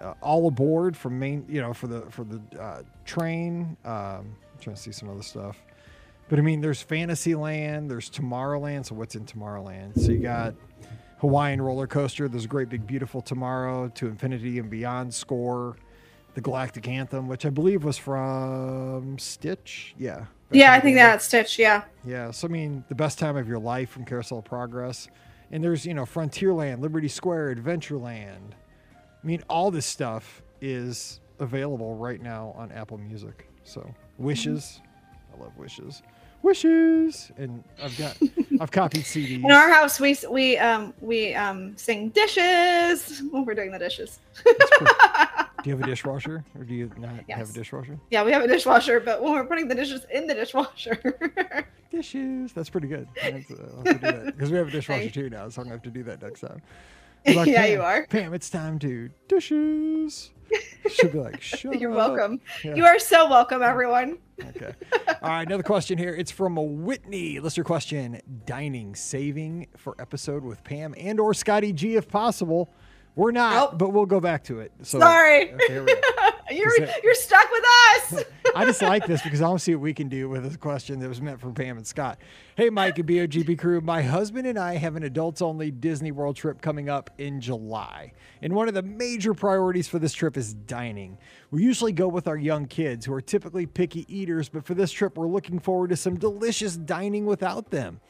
[0.00, 3.76] uh, all aboard from main, you know, for the for the uh, train.
[3.84, 5.58] Um, I'm trying to see some other stuff.
[6.28, 8.86] But I mean, there's Fantasyland, there's Tomorrowland.
[8.86, 9.98] So what's in Tomorrowland?
[9.98, 10.54] So you got
[11.18, 12.28] Hawaiian roller coaster.
[12.28, 15.76] There's a great big beautiful Tomorrow to Infinity and Beyond score.
[16.34, 19.94] The Galactic Anthem, which I believe was from Stitch.
[19.98, 20.26] Yeah.
[20.50, 21.58] Yeah, I think that's Stitch.
[21.58, 21.82] Yeah.
[22.04, 22.30] Yeah.
[22.30, 25.08] So I mean, the best time of your life from Carousel of Progress.
[25.50, 28.52] And there's you know Frontierland, Liberty Square, Adventureland.
[28.52, 33.48] I mean, all this stuff is available right now on Apple Music.
[33.64, 34.24] So mm-hmm.
[34.24, 34.80] wishes,
[35.34, 36.02] I love wishes
[36.42, 37.30] wishes.
[37.36, 38.16] And i've got
[38.60, 43.54] i've copied cds in our house we we um we um sing dishes when we're
[43.54, 44.18] doing the dishes.
[44.44, 47.38] Do you have a dishwasher or do you not yes.
[47.38, 47.98] have a dishwasher?
[48.10, 51.66] Yeah we have a dishwasher but when we're putting the dishes in the dishwasher.
[51.90, 53.08] Dishes that's pretty good.
[53.14, 56.40] Because we have a dishwasher too now so i'm gonna have to do that next
[56.40, 56.62] time
[57.34, 60.30] like, yeah you are pam it's time to dishes
[60.90, 61.96] She'll be like, You're up.
[62.16, 62.40] welcome.
[62.64, 62.74] Yeah.
[62.74, 64.18] You are so welcome, everyone.
[64.42, 64.72] Okay.
[65.22, 65.46] All right.
[65.46, 66.14] Another question here.
[66.14, 67.40] It's from a Whitney.
[67.40, 72.72] Listener question Dining, saving for episode with Pam and or Scotty G if possible.
[73.14, 73.78] We're not, nope.
[73.78, 74.72] but we'll go back to it.
[74.82, 75.52] So, Sorry.
[75.52, 75.86] Okay,
[76.50, 78.24] you're, you're stuck with us.
[78.56, 80.56] I just like this because I want to see what we can do with this
[80.56, 82.18] question that was meant for Pam and Scott.
[82.56, 83.80] Hey, Mike and BOGP crew.
[83.80, 88.12] My husband and I have an adults only Disney World trip coming up in July.
[88.42, 91.18] And one of the major priorities for this trip is dining.
[91.50, 94.90] We usually go with our young kids who are typically picky eaters, but for this
[94.90, 98.00] trip, we're looking forward to some delicious dining without them.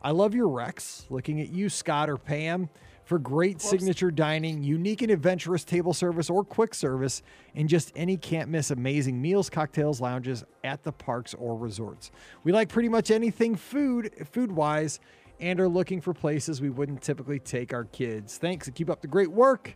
[0.00, 1.06] I love your Rex.
[1.10, 2.68] Looking at you, Scott or Pam
[3.08, 7.22] for great signature dining, unique and adventurous table service or quick service,
[7.54, 12.10] and just any can't miss amazing meals, cocktails, lounges at the parks or resorts.
[12.44, 15.00] We like pretty much anything food, food wise,
[15.40, 18.36] and are looking for places we wouldn't typically take our kids.
[18.36, 19.74] Thanks and keep up the great work,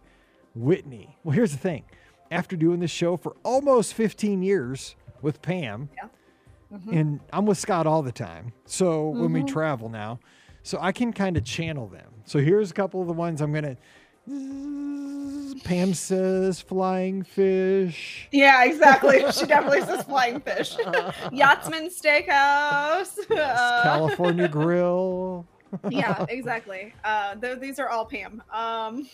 [0.55, 1.17] Whitney.
[1.25, 1.85] Well, here's the thing
[2.31, 6.09] after doing this show for almost 15 years with Pam, yeah.
[6.77, 6.99] mm-hmm.
[6.99, 8.53] and I'm with Scott all the time.
[8.67, 9.21] So mm-hmm.
[9.23, 9.55] when we mm-hmm.
[9.55, 10.21] travel now,
[10.63, 12.11] so I can kind of channel them.
[12.25, 18.29] So here's a couple of the ones I'm going to Pam says flying fish.
[18.33, 19.19] Yeah, exactly.
[19.33, 20.77] she definitely says flying fish.
[21.33, 23.19] Yachtsman Steakhouse.
[23.31, 25.47] Uh, California Grill.
[25.89, 26.95] yeah, exactly.
[27.05, 28.43] Uh, th- these are all Pam.
[28.53, 29.09] Um,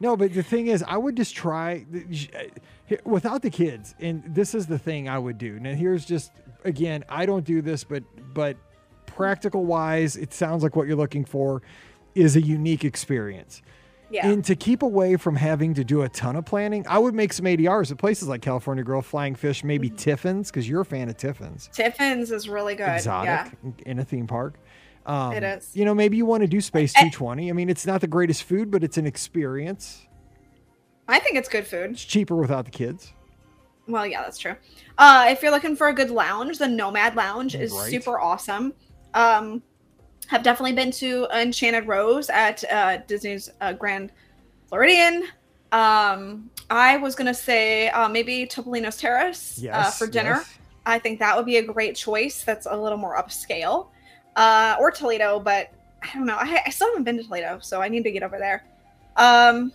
[0.00, 1.86] No, but the thing is, I would just try
[2.34, 5.60] uh, without the kids, and this is the thing I would do.
[5.60, 6.32] Now, here's just
[6.64, 8.02] again, I don't do this, but
[8.34, 8.56] but
[9.16, 11.62] practical wise, it sounds like what you're looking for
[12.14, 13.62] is a unique experience.
[14.10, 14.26] yeah.
[14.26, 17.32] And to keep away from having to do a ton of planning, I would make
[17.32, 21.08] some ADRs at places like California Grill, Flying Fish, maybe Tiffin's, because you're a fan
[21.08, 21.70] of Tiffin's.
[21.72, 22.88] Tiffin's is really good.
[22.88, 23.70] Exotic Yeah.
[23.86, 24.58] in a theme park.
[25.06, 25.70] Um, It is.
[25.74, 27.48] You know, maybe you want to do Space 220.
[27.48, 30.06] I mean, it's not the greatest food, but it's an experience.
[31.08, 31.92] I think it's good food.
[31.92, 33.12] It's cheaper without the kids.
[33.88, 34.54] Well, yeah, that's true.
[34.98, 37.90] Uh, if you're looking for a good lounge, the Nomad Lounge is Right.
[37.90, 38.74] super awesome.
[39.14, 39.62] Um,
[40.28, 44.12] have definitely been to Enchanted Rose at uh, Disney's uh, Grand
[44.68, 45.24] Floridian.
[45.72, 49.98] Um, I was gonna say uh, maybe Topolino's Terrace uh, Yes.
[49.98, 50.36] for dinner.
[50.36, 50.58] yes.
[50.86, 52.44] I think that would be a great choice.
[52.44, 53.88] That's a little more upscale.
[54.36, 55.70] Uh, or Toledo, but
[56.02, 56.36] I don't know.
[56.38, 58.64] I, I still haven't been to Toledo, so I need to get over there.
[59.16, 59.72] Um,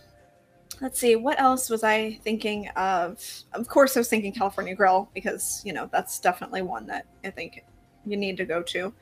[0.80, 1.14] let's see.
[1.16, 3.24] What else was I thinking of?
[3.52, 7.30] Of course, I was thinking California Grill because you know that's definitely one that I
[7.30, 7.64] think
[8.10, 8.92] you need to go to.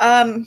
[0.00, 0.46] Um,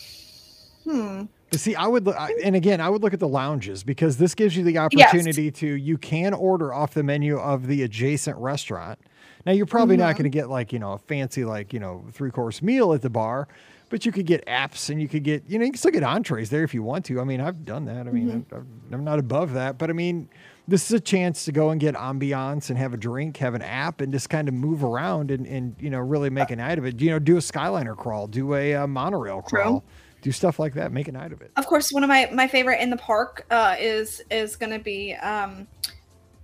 [0.83, 1.23] hmm.
[1.49, 4.17] But see, I would, look, I- and again, I would look at the lounges because
[4.17, 8.37] this gives you the opportunity to, you can order off the menu of the adjacent
[8.37, 8.99] restaurant.
[9.45, 10.17] Now, you're probably not Mhm.
[10.19, 13.01] going to get like, you know, a fancy, like, you know, three course meal at
[13.01, 13.47] the bar,
[13.89, 16.03] but you could get apps and you could get, you know, you can still get
[16.03, 17.19] entrees there if you want to.
[17.19, 18.07] I mean, I've done that.
[18.07, 20.29] I mean, I'm, I'm- I'm not above that, but I mean,
[20.69, 23.61] this is a chance to go and get ambiance and have a drink, have an
[23.61, 26.77] app, and just kind of move around and, and you know, really make a night
[26.77, 27.01] of it.
[27.01, 29.61] You know, do a Skyliner crawl, do a, uh monorail True.
[29.61, 29.83] crawl,
[30.21, 31.51] do stuff like that, make a night of it.
[31.57, 34.79] Of course, one of my my favorite in the park uh, is is going to
[34.79, 35.67] be um,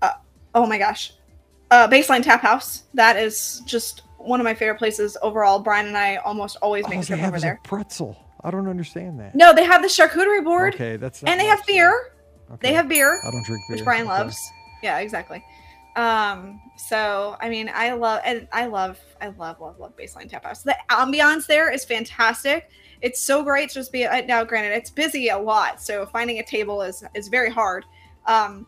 [0.02, 0.12] uh,
[0.54, 1.14] oh my gosh,
[1.72, 2.84] uh, Baseline Tap House.
[2.94, 5.60] That is just one of my favorite places overall.
[5.60, 7.60] Brian and I almost always make All a trip over there.
[7.64, 8.18] pretzel.
[8.44, 9.34] I don't understand that.
[9.36, 12.12] No, they have the charcuterie board, Okay, that's and they have beer.
[12.48, 13.78] So- They have beer, I don't drink beer.
[13.78, 14.12] which Brian okay.
[14.18, 14.52] loves.
[14.84, 15.44] Yeah, exactly.
[15.96, 20.44] Um, so I mean, I love and I love, I love, love, love Baseline Tap
[20.44, 20.62] House.
[20.62, 22.70] The ambiance there is fantastic.
[23.02, 24.44] It's so great to just be uh, now.
[24.44, 27.86] Granted, it's busy a lot, so finding a table is is very hard,
[28.26, 28.68] um,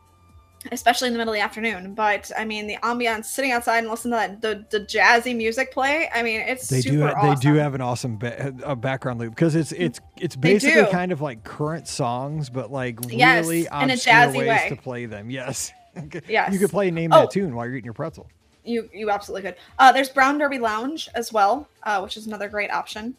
[0.71, 1.93] especially in the middle of the afternoon.
[1.93, 4.41] But I mean, the ambiance, sitting outside and listening to that
[4.71, 6.09] the, the jazzy music play.
[6.13, 7.03] I mean, it's They do.
[7.03, 7.29] awesome.
[7.29, 11.11] They do have an awesome ba- a background loop because it's it's it's basically kind
[11.11, 14.65] of like current songs, but like Yes, really in a jazzy ways way.
[14.69, 15.29] to play them.
[15.29, 15.71] Yes.
[16.27, 16.53] Yes.
[16.53, 17.21] You could play name Oh.
[17.21, 18.27] that tune while you're eating your pretzel.
[18.63, 19.59] You you absolutely could.
[19.79, 23.15] Uh, there's Brown Derby Lounge as well, uh, which is another great option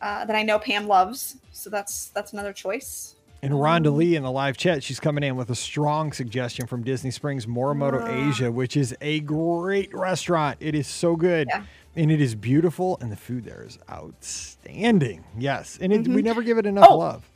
[0.00, 1.36] uh, that I know Pam loves.
[1.52, 3.14] So that's that's another choice.
[3.40, 6.82] And Rhonda Lee in the live chat, she's coming in with a strong suggestion from
[6.82, 8.04] Disney Springs Morimoto.
[8.08, 10.56] Asia, which is a great restaurant.
[10.60, 11.46] It is so good.
[11.48, 11.62] Yeah.
[11.94, 15.24] And it is beautiful, and the food there is outstanding.
[15.38, 15.78] Yes.
[15.80, 16.24] And it, we Mhm.
[16.24, 16.96] never give it enough Oh.
[16.98, 17.28] love.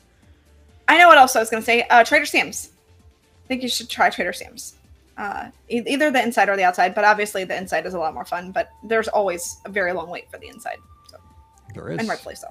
[0.88, 1.82] I know what else I was going to say.
[1.88, 2.70] Uh, Trader Sam's.
[3.44, 4.74] I think you should try Trader Sam's.
[5.16, 8.12] Uh, e- either the inside or the outside, but obviously the inside is a lot
[8.14, 8.50] more fun.
[8.50, 10.78] But there's always a very long wait for the inside,
[11.10, 11.16] so,
[11.74, 11.98] There is.
[12.00, 12.48] and rightfully so.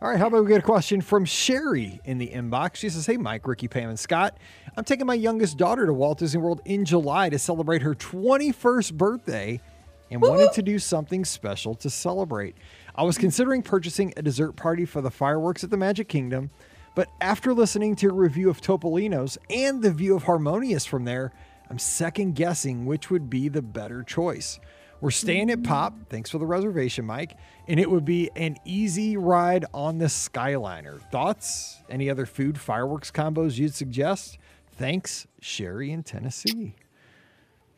[0.00, 2.76] All right, how about we get a question from Sherry in the inbox?
[2.76, 4.38] She says, Hey, Mike, Ricky, Pam, and Scott.
[4.76, 8.92] I'm taking my youngest daughter to Walt Disney World in July to celebrate her 21st
[8.92, 9.60] birthday
[10.08, 12.54] and wanted to do something special to celebrate.
[12.94, 16.50] I was considering purchasing a dessert party for the fireworks at the Magic Kingdom,
[16.94, 21.32] but after listening to a review of Topolino's and the view of Harmonious from there,
[21.68, 24.60] I'm second guessing which would be the better choice.
[25.00, 25.94] We're staying at Pop.
[26.08, 27.36] Thanks for the reservation, Mike.
[27.68, 31.00] And it would be an easy ride on the Skyliner.
[31.10, 31.76] Thoughts?
[31.88, 34.38] Any other food fireworks combos you'd suggest?
[34.72, 36.74] Thanks, Sherry in Tennessee.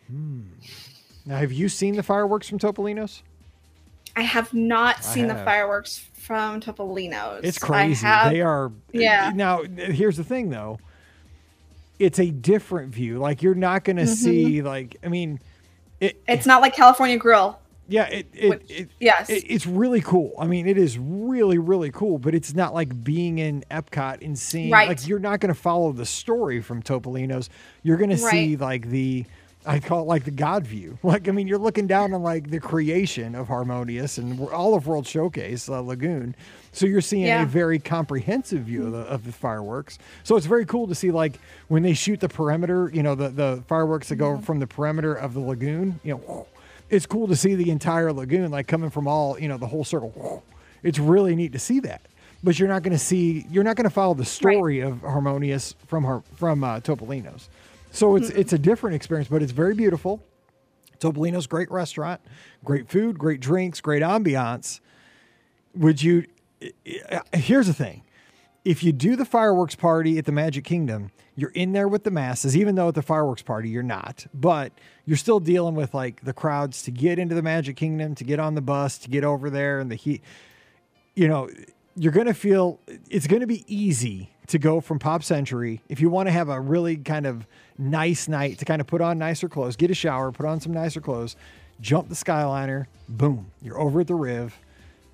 [0.08, 0.42] Hmm.
[1.26, 3.22] Now, have you seen the fireworks from Topolino's?
[4.16, 7.44] I have not seen the fireworks from Topolino's.
[7.44, 8.04] It's crazy.
[8.06, 8.72] have- They are.
[8.92, 9.30] Yeah.
[9.34, 10.78] Now, here's the thing, though.
[11.98, 13.18] It's a different view.
[13.18, 14.12] Like you're not going to Mm-hmm.
[14.14, 14.96] see like.
[15.04, 15.38] I mean,
[16.00, 16.22] it.
[16.28, 17.58] It's not like California Grill.
[17.88, 18.04] yeah.
[18.06, 18.26] It.
[18.32, 18.48] It.
[18.50, 19.28] Which- it Yes.
[19.30, 20.32] it- it's really cool.
[20.38, 24.38] I mean, it is really, really cool, but it's not like being in Epcot and
[24.38, 24.88] seeing Right.
[24.88, 27.50] like you're not going to follow the story from Topolino's.
[27.82, 29.24] You're going to see like the
[29.66, 30.98] I call it like the God view.
[31.02, 34.86] Like I mean, you're looking down on like the creation of Harmonious and all of
[34.86, 36.34] World Showcase uh, Lagoon.
[36.72, 37.42] So you're seeing Yeah.
[37.42, 39.98] a very comprehensive view of the, of the fireworks.
[40.24, 43.28] So it's very cool to see like when they shoot the perimeter, you know, the
[43.28, 46.46] the fireworks that go from the perimeter of the lagoon, you know,
[46.90, 49.84] it's cool to see the entire lagoon like coming from all, you know, the whole
[49.84, 50.42] circle.
[50.82, 52.00] It's really neat to see that.
[52.42, 54.90] but you're not going to see you're not going to follow the story right.
[54.90, 57.50] of Harmonious from her from uh, Topolino's.
[57.90, 60.22] So it's it's a different experience, but it's very beautiful.
[60.98, 62.20] Topolino's great restaurant,
[62.64, 64.80] great food, great drinks, great ambiance.
[65.74, 66.26] Would you?
[67.32, 68.02] Here's the thing:
[68.64, 72.10] if you do the fireworks party at the Magic Kingdom, you're in there with the
[72.10, 74.72] masses, even though at the fireworks party you're not, but
[75.06, 78.38] you're still dealing with like the crowds to get into the Magic Kingdom, to get
[78.38, 80.22] on the bus, to get over there, and the heat.
[81.14, 81.50] You know,
[81.96, 86.00] you're going to feel it's going to be easy to go from Pop Century if
[86.00, 87.46] you want to have a really kind of
[87.78, 90.72] nice night to kind of put on nicer clothes, get a shower, put on some
[90.72, 91.36] nicer clothes,
[91.80, 94.58] jump the Skyliner, boom, you're over at the Riv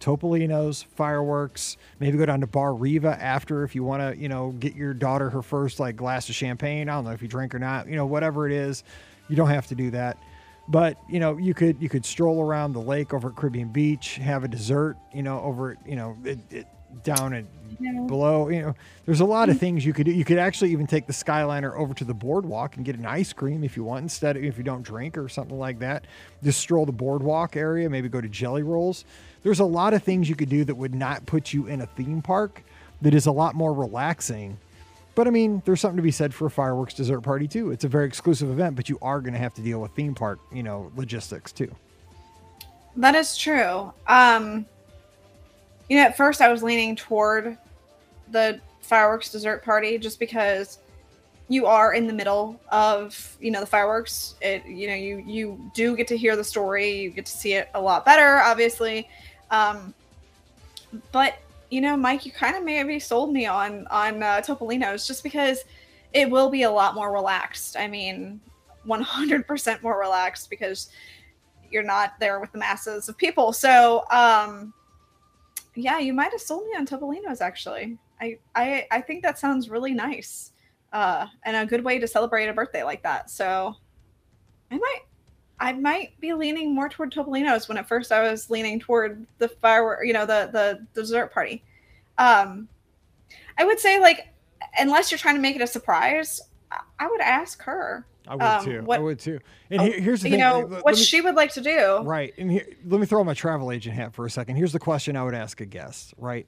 [0.01, 1.77] Topolino's, fireworks.
[2.01, 4.95] Maybe go down to Bar Riva after if you want to, you know, get your
[4.95, 6.89] daughter her first like glass of champagne.
[6.89, 7.89] I don't know if you drink or not.
[7.89, 8.85] You know, whatever it is,
[9.29, 10.19] you don't have to do that.
[10.69, 14.17] But you know, you could you could stroll around the lake over at Caribbean Beach,
[14.17, 14.97] have a dessert.
[15.15, 16.67] You know, over you know it, it,
[17.03, 17.49] down and
[17.81, 18.05] yeah.
[18.07, 18.49] below.
[18.49, 20.13] You know, there's a lot of things you could do.
[20.13, 23.33] You could actually even take the Skyliner over to the boardwalk and get an ice
[23.33, 26.07] cream if you want, instead of if you don't drink or something like that.
[26.43, 29.05] Just stroll the boardwalk area, maybe go to Jelly Rolls.
[29.43, 31.87] There's a lot of things you could do that would not put you in a
[31.87, 32.63] theme park
[33.03, 34.59] that is a lot more relaxing.
[35.15, 37.71] But I mean, there's something to be said for a fireworks dessert party too.
[37.71, 40.15] It's a very exclusive event, but you are going to have to deal with theme
[40.15, 41.75] park, you know, logistics too.
[42.97, 43.93] That is true.
[44.07, 44.67] Um,
[45.89, 47.59] you know, at first I was leaning toward
[48.31, 50.79] the fireworks dessert party just because
[51.49, 55.71] you are in the middle of you know the fireworks it you know you you
[55.75, 59.09] do get to hear the story you get to see it a lot better obviously
[59.51, 59.95] um,
[61.13, 61.39] but
[61.71, 65.65] you know, Mike, you kind of maybe sold me on on uh, Topolino's just because
[66.13, 67.77] it will be a lot more relaxed.
[67.77, 68.41] I mean,
[68.87, 70.91] 100% more relaxed because
[71.71, 73.53] you're not there with the masses of people.
[73.53, 74.73] So, um,
[75.77, 77.99] yeah, you might have sold me on Topolino's actually.
[78.21, 80.53] I, I, I think that sounds really nice
[80.93, 83.31] uh, and a good way to celebrate a birthday like that.
[83.31, 83.75] So
[84.71, 85.01] I might
[85.59, 89.49] I might be leaning more toward Topolino's when at first I was leaning toward the
[89.49, 91.65] firework, you know, the, the dessert party.
[92.19, 92.69] Um,
[93.57, 94.29] I would say like
[94.79, 96.41] unless you're trying to make it a surprise,
[96.99, 98.07] I would ask her.
[98.27, 98.83] I would um, too.
[98.83, 99.41] What, I would too.
[99.71, 100.41] And here, here's the you thing.
[100.41, 102.01] know what me, she would like to do.
[102.03, 102.35] Right.
[102.39, 104.57] And here, let me throw my travel agent hat for a second.
[104.57, 106.15] Here's the question I would ask a guest.
[106.17, 106.47] Right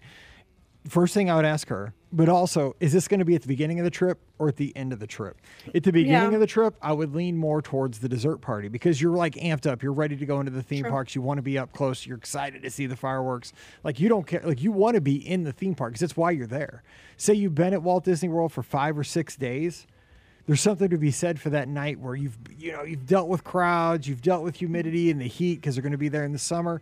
[0.88, 3.48] first thing I would ask her, but also, is this going to be at the
[3.48, 5.40] beginning of the trip or at the end of the trip?
[5.74, 6.34] At the beginning yeah.
[6.34, 9.70] of the trip, I would lean more towards the dessert party because you're like amped
[9.70, 9.82] up.
[9.82, 10.90] You're ready to go into the theme True.
[10.90, 11.14] parks.
[11.14, 12.06] You want to be up close.
[12.06, 13.52] You're excited to see the fireworks.
[13.84, 14.40] Like you don't care.
[14.42, 16.82] Like you want to be in the theme park because that's why you're there.
[17.16, 19.86] Say you've been at Walt Disney World for five or six days.
[20.48, 23.44] There's something to be said for that night where you've you know you've dealt with
[23.44, 26.32] crowds, you've dealt with humidity and the heat because they're going to be there in
[26.32, 26.80] the summer.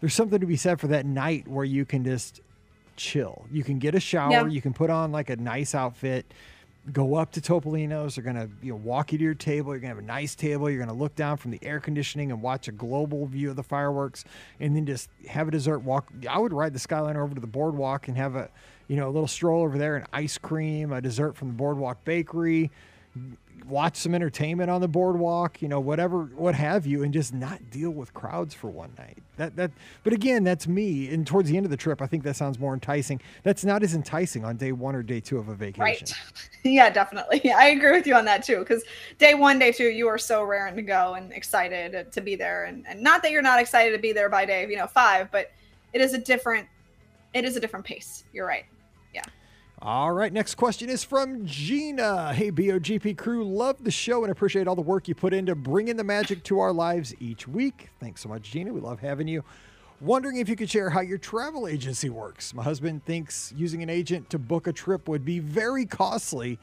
[0.00, 2.40] There's something to be said for that night where you can just
[2.94, 3.44] chill.
[3.50, 4.30] You can get a shower.
[4.30, 4.46] Yeah.
[4.46, 6.32] You can put on like a nice outfit.
[6.92, 8.14] Go up to Topolino's.
[8.14, 9.72] They're gonna you know walk you to your table.
[9.72, 10.70] You're gonna have a nice table.
[10.70, 13.64] You're gonna look down from the air conditioning and watch a global view of the
[13.64, 14.24] fireworks,
[14.60, 15.80] and then just have a dessert.
[15.80, 16.12] Walk.
[16.30, 18.48] I would ride the Skyliner over to the boardwalk and have a
[18.86, 22.04] you know a little stroll over there, and ice cream, a dessert from the Boardwalk
[22.04, 22.70] Bakery
[23.68, 27.70] watch some entertainment on the boardwalk, you know, whatever, what have you, and just not
[27.70, 29.18] deal with crowds for one night.
[29.36, 29.70] That that,
[30.04, 31.08] but again, that's me.
[31.08, 33.20] And towards the end of the trip, I think that sounds more enticing.
[33.42, 35.82] That's not as enticing on day one or day two of a vacation.
[35.82, 36.12] Right.
[36.64, 37.52] Yeah, definitely.
[37.56, 38.58] I agree with you on that too.
[38.58, 38.82] Because
[39.18, 42.64] day one, day two, you are so raring to go and excited to be there,
[42.64, 45.30] and and not that you're not excited to be there by day, you know, five,
[45.30, 45.52] but
[45.92, 46.66] it is a different,
[47.32, 48.24] it is a different pace.
[48.32, 48.64] You're right.
[49.80, 52.34] All right, next question is from Gina.
[52.34, 55.94] Hey, BOGP crew, love the show and appreciate all the work you put into bringing
[55.96, 57.90] the magic to our lives each week.
[58.00, 58.72] Thanks so much, Gina.
[58.72, 59.44] We love having you.
[60.00, 62.52] Wondering if you could share how your travel agency works.
[62.52, 66.58] My husband thinks using an agent to book a trip would be very costly,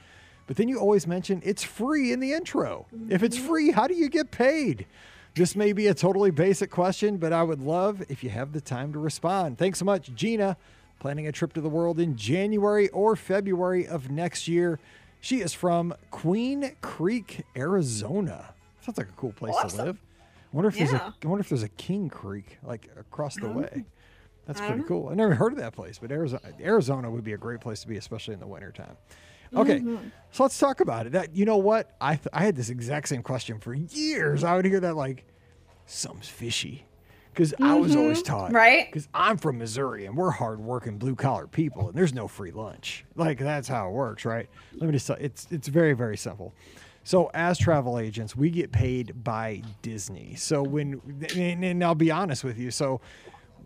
[0.45, 2.86] but then you always mention it's free in the intro.
[3.10, 3.47] If it's mm-hmm.
[3.47, 4.88] free, how do you get paid?
[5.36, 8.62] This may be a totally basic question, but I would love if you have the
[8.62, 9.58] time to respond.
[9.58, 10.58] Thanks so much, Gina
[10.99, 14.79] planning a trip to the world in January or February of next year.
[15.21, 18.53] She is from Queen Creek, Arizona.
[18.81, 19.77] Sounds like a cool place awesome.
[19.77, 19.97] to live.
[20.21, 20.86] I wonder if yeah.
[20.86, 23.86] there's a I wonder if there's a King Creek like across the way.
[24.45, 25.10] That's pretty cool.
[25.10, 27.88] I never heard of that place, but Arizona Arizona would be a great place to
[27.88, 28.95] be, especially in the wintertime.
[29.55, 30.08] Okay, mm-hmm.
[30.31, 31.13] so let's talk about it.
[31.13, 34.43] That you know what I th- I had this exact same question for years.
[34.43, 35.25] I would hear that like
[35.88, 36.86] something's fishy
[37.36, 37.65] because mm-hmm.
[37.65, 38.34] I was always mm-hmm.
[38.34, 42.28] taught right because I'm from Missouri and we're hardworking blue collar people and there's no
[42.28, 43.06] free lunch.
[43.15, 44.50] Like that's how it works, right?
[44.74, 46.54] Let me just tell it's it's very very simple.
[47.04, 50.33] So as travel agents, we get paid by Disney.
[50.36, 51.02] So when
[51.36, 53.02] and, and I'll be honest with you, so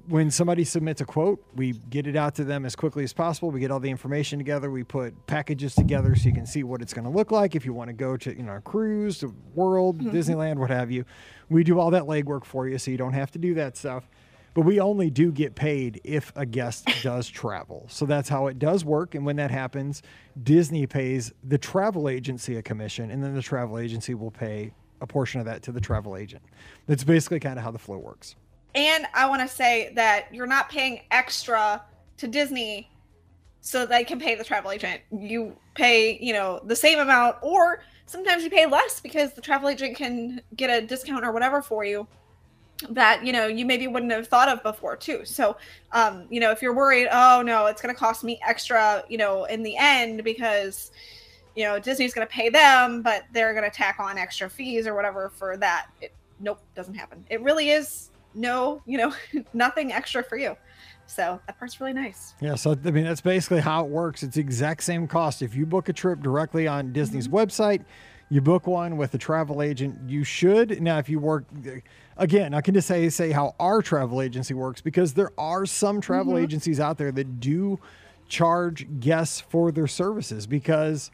[0.08, 3.52] when somebody submits a quote, we get it out to them as quickly as possible.
[3.52, 4.72] We get all the information together.
[4.72, 7.66] We put packages together so you can see what it's going to look like if
[7.66, 10.16] you want to go to you know a cruise, to World, mm-hmm.
[10.16, 11.06] Disneyland, what have you.
[11.50, 14.10] We do all that legwork for you, so you don't have to do that stuff.
[14.54, 17.86] But we only do get paid if a guest does travel.
[17.90, 19.16] So that's how it does work.
[19.16, 20.02] And when that happens,
[20.42, 25.08] Disney pays the travel agency a commission, and then the travel agency will pay a
[25.08, 26.44] portion of that to the travel agent.
[26.88, 28.36] That's basically kind of how the flow works.
[28.76, 31.84] And I want to say that you're not paying extra
[32.18, 32.90] to Disney
[33.62, 35.02] so they can pay the travel agent.
[35.12, 39.70] You pay, you know, the same amount, or sometimes you pay less because the travel
[39.70, 42.08] agent can get a discount or whatever for you
[42.90, 45.58] that you know you maybe wouldn't have thought of before too so
[45.92, 49.18] um you know if you're worried oh no it's going to cost me extra you
[49.18, 50.92] know in the end because
[51.56, 54.88] you know disney's going to pay them but they're going to tack on extra fees
[54.88, 59.14] or whatever for that it, nope doesn't happen it really is no, you know,
[59.54, 60.56] nothing extra for you.
[61.06, 62.36] So that part's really nice.
[62.40, 62.56] Yeah.
[62.56, 64.22] So, I mean, that's basically how it works.
[64.24, 65.42] It's the exact same cost.
[65.42, 67.38] If you book a trip directly on Disney's mm-hmm.
[67.38, 67.84] website,
[68.30, 70.82] you book one with a travel agent, you should.
[70.82, 71.46] Now, if you work,
[72.18, 76.00] again, I can just say, say how our travel agency works because there are some
[76.00, 76.44] travel mm-hmm.
[76.44, 77.80] agencies out there that do
[78.28, 81.10] charge guests for their services because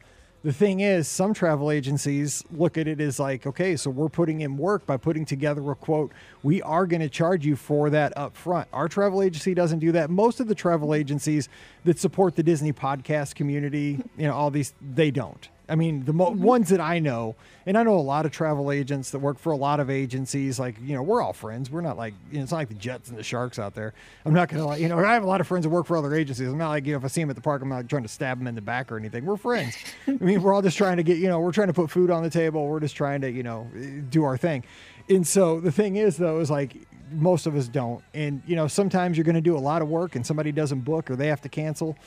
[0.45, 4.41] the thing is, some travel agencies look at it as like, okay, so we're putting
[4.41, 6.11] in work by putting together a quote.
[6.43, 8.67] We are going to charge you for that up front.
[8.71, 10.11] Our travel agency doesn't do that.
[10.11, 11.49] Most of the travel agencies
[11.83, 15.49] that support the Disney podcast community, you know, all these, they don't.
[15.67, 16.43] I mean, the mo- mm-hmm.
[16.43, 17.35] ones that I know,
[17.65, 20.59] and I know a lot of travel agents that work for a lot of agencies.
[20.59, 21.71] Like, you know, we're all friends.
[21.71, 23.93] We're not like, you know, it's not like the Jets and the Sharks out there.
[24.25, 25.85] I'm not going to like, you know, I have a lot of friends that work
[25.85, 26.47] for other agencies.
[26.47, 28.03] I'm not like, you know, if I see them at the park, I'm not trying
[28.03, 29.25] to stab them in the back or anything.
[29.25, 29.75] We're friends.
[30.07, 32.11] I mean, we're all just trying to get, you know, we're trying to put food
[32.11, 32.67] on the table.
[32.67, 33.69] We're just trying to, you know,
[34.09, 34.63] do our thing.
[35.09, 36.75] And so the thing is, though, is like,
[37.11, 38.03] most of us don't.
[38.13, 40.81] And, you know, sometimes you're going to do a lot of work and somebody doesn't
[40.81, 41.97] book or they have to cancel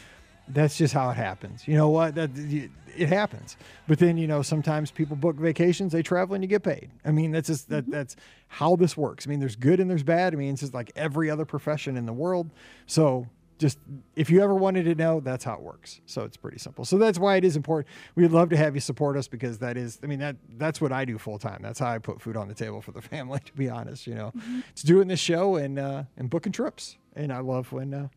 [0.51, 1.67] that's just how it happens.
[1.67, 2.15] You know what?
[2.15, 3.57] That it happens.
[3.87, 6.91] But then you know sometimes people book vacations, they travel, and you get paid.
[7.05, 7.93] I mean that's just that mm-hmm.
[7.93, 8.17] that's
[8.49, 9.27] how this works.
[9.27, 10.35] I mean there's good and there's bad.
[10.35, 12.51] I mean it's just like every other profession in the world.
[12.87, 13.27] So
[13.59, 13.79] just
[14.15, 16.01] if you ever wanted to know, that's how it works.
[16.07, 16.85] So it's pretty simple.
[16.85, 17.93] So that's why it is important.
[18.15, 20.93] We'd love to have you support us because that is, I mean, that that's what
[20.93, 21.61] I do full time.
[21.61, 23.41] That's how I put food on the table for the family.
[23.45, 24.61] To be honest, you know, mm-hmm.
[24.71, 26.97] it's doing this show and uh, and booking trips.
[27.17, 28.09] And I love when uh,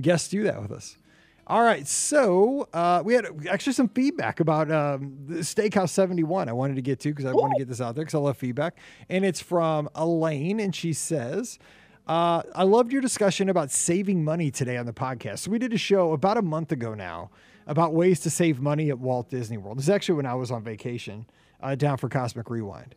[0.00, 0.96] guests do that with us.
[1.46, 6.76] All right, so uh, we had actually some feedback about um, Steakhouse 71 I wanted
[6.76, 8.78] to get to because I want to get this out there because I love feedback.
[9.10, 11.58] And it's from Elaine, and she says,
[12.08, 15.40] uh, I loved your discussion about saving money today on the podcast.
[15.40, 17.30] So we did a show about a month ago now
[17.66, 19.76] about ways to save money at Walt Disney World.
[19.76, 21.26] This is actually when I was on vacation
[21.62, 22.94] uh, down for Cosmic Rewind.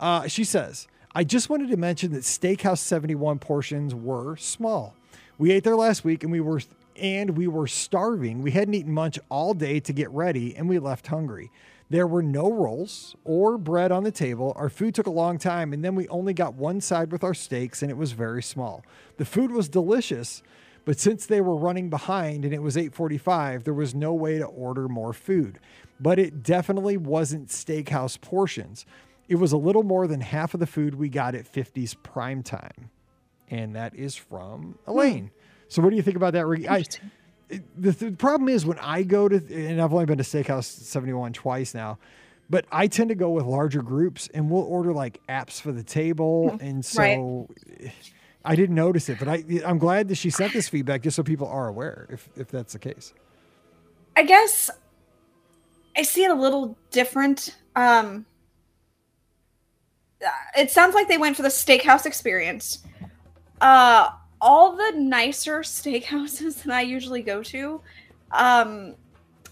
[0.00, 4.96] Uh, she says, I just wanted to mention that Steakhouse 71 portions were small.
[5.38, 6.60] We ate there last week and we were
[6.98, 8.42] and we were starving.
[8.42, 11.50] We hadn't eaten much all day to get ready, and we left hungry.
[11.90, 14.52] There were no rolls or bread on the table.
[14.56, 17.34] Our food took a long time, and then we only got one side with our
[17.34, 18.84] steaks, and it was very small.
[19.16, 20.42] The food was delicious,
[20.84, 24.46] but since they were running behind and it was 8:45, there was no way to
[24.46, 25.58] order more food.
[26.00, 28.86] But it definitely wasn't steakhouse portions.
[29.28, 32.42] It was a little more than half of the food we got at 50's prime
[32.42, 32.90] time.
[33.50, 34.90] And that is from hmm.
[34.90, 35.30] Elaine.
[35.68, 36.46] So what do you think about that?
[36.68, 36.84] I,
[37.76, 41.32] the, the problem is when I go to, and I've only been to Steakhouse 71
[41.34, 41.98] twice now,
[42.50, 45.82] but I tend to go with larger groups and we'll order like apps for the
[45.82, 46.50] table.
[46.50, 46.64] Hmm.
[46.64, 47.48] And so
[47.78, 47.92] right.
[48.44, 51.22] I didn't notice it, but I, I'm glad that she sent this feedback just so
[51.22, 53.12] people are aware if, if that's the case.
[54.16, 54.70] I guess
[55.96, 57.56] I see it a little different.
[57.76, 58.24] Um,
[60.56, 62.78] it sounds like they went for the steakhouse experience.
[63.60, 64.10] Uh,
[64.40, 67.80] all the nicer steakhouses that I usually go to,
[68.32, 68.94] um,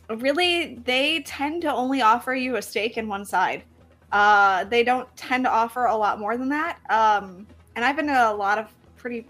[0.08, 3.64] really they tend to only offer you a steak and one side.
[4.12, 6.78] Uh, they don't tend to offer a lot more than that.
[6.88, 9.26] Um, and I've been to a lot of pretty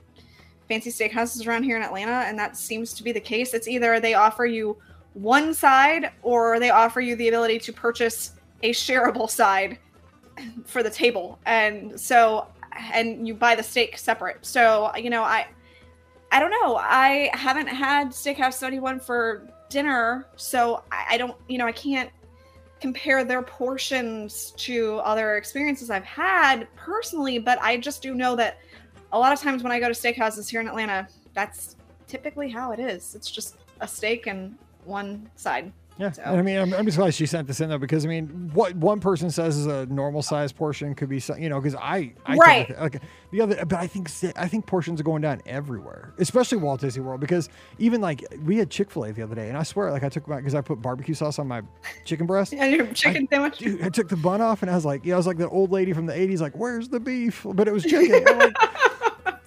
[0.69, 3.55] fancy steakhouses around here in Atlanta, and that seems to be the case.
[3.55, 4.77] It's either they offer you
[5.15, 8.33] one side or they offer you the ability to purchase
[8.63, 9.79] a shareable side
[10.67, 11.39] for the table.
[11.47, 12.47] And so
[12.93, 14.45] and you buy the steak separate.
[14.45, 15.47] So, you know, I
[16.33, 16.77] I don't know.
[16.77, 22.11] I haven't had Steakhouse 71 for dinner, so I, I don't, you know, I can't
[22.81, 28.59] compare their portions to other experiences I've had personally, but I just do know that
[29.13, 32.73] a lot of times when I go to steakhouses here in Atlanta, that's typically how
[32.73, 33.15] it is.
[33.15, 35.73] It's just a steak and one side.
[35.99, 38.09] Yeah, So- I mean, I'm, I'm just glad she sent this in though because I
[38.09, 41.75] mean, what one person says is a normal size portion could be, you know, because
[41.75, 42.67] I, I Right.
[42.69, 46.59] thi- like the other, but I think I think portions are going down everywhere, especially
[46.59, 49.57] Walt Disney World because even like we had Chick Fil A the other day, and
[49.57, 51.63] I swear, like I took my because I put barbecue sauce on my
[52.05, 52.53] chicken breast.
[52.59, 53.59] And your chicken sandwich.
[53.59, 55.49] Dude, I took the bun off and I was like, yeah, I was like the
[55.49, 57.45] old lady from the 80s, like, where's the beef?
[57.49, 58.23] But it was chicken.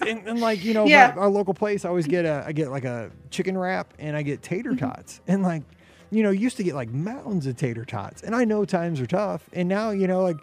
[0.00, 2.70] And, and like, you know, my- our local place, I always get a, I get
[2.70, 4.84] like a chicken wrap and I get tater Mm-hmm.
[4.86, 5.20] tots.
[5.28, 5.62] And like,
[6.10, 8.22] you know, used to get like mountains of tater tots.
[8.22, 9.48] And I know times are tough.
[9.52, 10.36] And now, you know, like,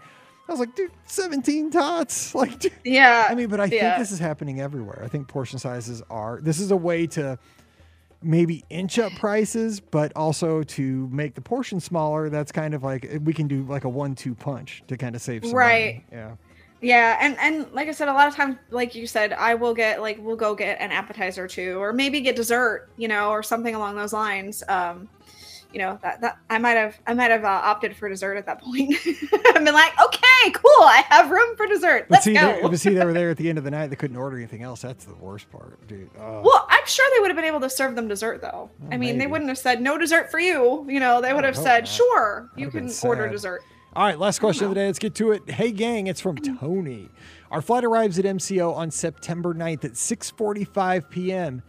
[0.47, 2.33] I was like, dude, 17 tots.
[2.35, 2.71] Like, dude.
[2.85, 3.27] Yeah.
[3.29, 3.95] I mean, but I yeah.
[3.95, 5.01] think this is happening everywhere.
[5.03, 7.37] I think portion sizes are, this is a way to
[8.23, 12.29] maybe inch up prices, but also to make the portion smaller.
[12.29, 15.21] That's kind of like, we can do like a one two punch to kind of
[15.21, 15.95] save some Right.
[15.95, 16.05] money.
[16.11, 16.35] Yeah.
[16.79, 19.73] Yeah, and and like I said, a lot of times, like you said, I will
[19.73, 23.31] get like we'll go get an appetizer or two, or maybe get dessert, you know,
[23.31, 24.63] or something along those lines.
[24.67, 25.09] Um,
[25.73, 28.45] you know that that I might have I might have uh, opted for dessert at
[28.45, 28.95] that point.
[29.05, 32.07] I've been like, okay, cool, I have room for dessert.
[32.09, 32.53] Let's see, go.
[32.53, 33.87] they, but see, they were there at the end of the night.
[33.87, 34.81] They couldn't order anything else.
[34.81, 36.09] That's the worst part, dude.
[36.19, 36.41] Oh.
[36.41, 38.69] well, I'm sure they would have been able to serve them dessert though.
[38.81, 40.85] Oh, I mean, they wouldn't have said no dessert for you.
[40.87, 41.87] You know, they would have said, not.
[41.87, 43.61] sure, you That'd can order dessert.
[43.95, 44.85] All right, last question of the day.
[44.85, 45.49] Let's get to it.
[45.49, 47.09] Hey, gang, it's from Tony.
[47.49, 51.63] Our flight arrives at MCO on September 9th at 6:45 p.m.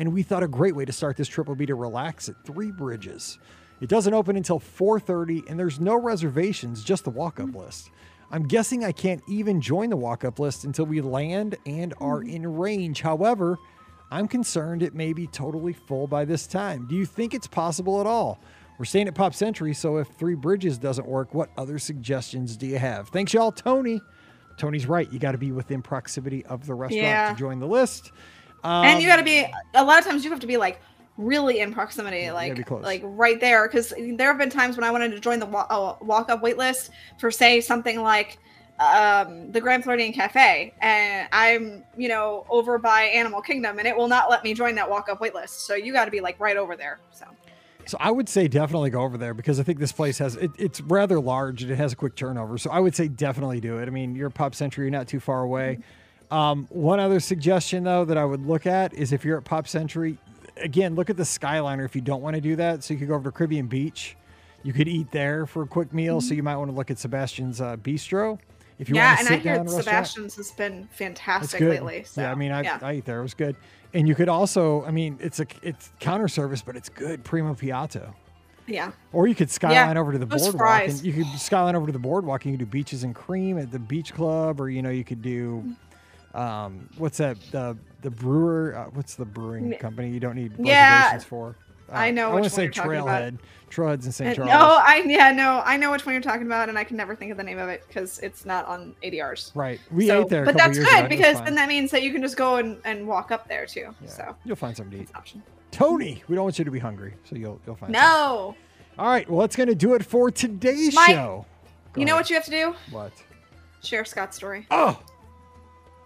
[0.00, 2.42] And we thought a great way to start this trip would be to relax at
[2.42, 3.38] Three Bridges.
[3.82, 7.56] It doesn't open until 4:30, and there's no reservations, just the walk-up mm.
[7.56, 7.90] list.
[8.30, 12.32] I'm guessing I can't even join the walk-up list until we land and are mm.
[12.32, 13.02] in range.
[13.02, 13.58] However,
[14.10, 16.86] I'm concerned it may be totally full by this time.
[16.88, 18.40] Do you think it's possible at all?
[18.78, 22.66] We're staying at Pop Century, so if Three Bridges doesn't work, what other suggestions do
[22.66, 23.10] you have?
[23.10, 23.52] Thanks, y'all.
[23.52, 24.00] Tony.
[24.56, 25.12] Tony's right.
[25.12, 27.32] You got to be within proximity of the restaurant Yeah.
[27.32, 28.12] to join the list.
[28.62, 30.80] Um, and you got to be a lot of times you have to be like
[31.16, 35.10] really in proximity like like right there because there have been times when i wanted
[35.10, 38.38] to join the wa- uh, walk up wait list for say something like
[38.78, 43.94] um the grand floridian cafe and i'm you know over by animal kingdom and it
[43.94, 46.20] will not let me join that walk up wait list so you got to be
[46.20, 47.26] like right over there so
[47.86, 50.52] So I would say definitely go over there because I think this place has it,
[50.58, 52.56] it's rather large and it has a quick turnover.
[52.56, 53.88] So I would say definitely do it.
[53.88, 55.78] I mean, you're Pop Century, you're not too far away.
[56.30, 59.66] Um, one other suggestion though that I would look at is if you're at Pop
[59.66, 60.16] Century,
[60.56, 62.84] again, look at the Skyliner if you don't want to do that.
[62.84, 64.16] So you could go over to Caribbean Beach.
[64.62, 66.20] You could eat there for a quick meal.
[66.20, 68.38] So you might want to look at Sebastian's uh, Bistro.
[68.78, 72.22] If you yeah want and to i sit hear sebastian's has been fantastic lately so
[72.22, 72.78] yeah, I mean, I, yeah.
[72.80, 73.18] I ate there.
[73.18, 73.54] It was good.
[73.92, 77.22] And you could also, I mean, it's a it's counter service, but it's good.
[77.22, 78.14] Primo Piatto.
[78.66, 80.98] yeah Or you could skyline over to the those boardwalk fries.
[81.00, 83.58] and you could skyline over to the boardwalk and you could do beaches and cream
[83.58, 85.62] at the beach club, or you know, you could do
[86.34, 90.96] um, what's that the the brewer uh, what's the brewing company you don't need Yeah,
[90.98, 91.56] reservations for?
[91.90, 93.22] Uh, I know I want to say you're talking about.
[93.22, 94.28] Trailhead, Truds in St.
[94.28, 94.50] And- Charles.
[94.50, 97.14] no i yeah no i know which one you're talking about and i can never
[97.14, 100.28] think of the name of it because it's not on adrs right, we So- ate
[100.28, 100.44] there.
[100.44, 100.88] But that's ago.
[100.90, 103.48] good It because then that means that you can just go and, and walk up
[103.48, 103.94] there too.
[104.02, 105.10] Yeah, So you'll find something to eat.
[105.14, 105.42] option.
[105.70, 107.94] Tony, we don't want you to be hungry, so you'll you'll find.
[107.94, 108.00] something.
[108.10, 108.56] No,
[108.98, 111.46] All right, well, that's going to do it for today's Mike, show.
[111.92, 112.74] Go you know what you have to do?
[112.90, 113.12] What?
[113.84, 114.66] Share Scott's story.
[114.72, 115.00] Oh,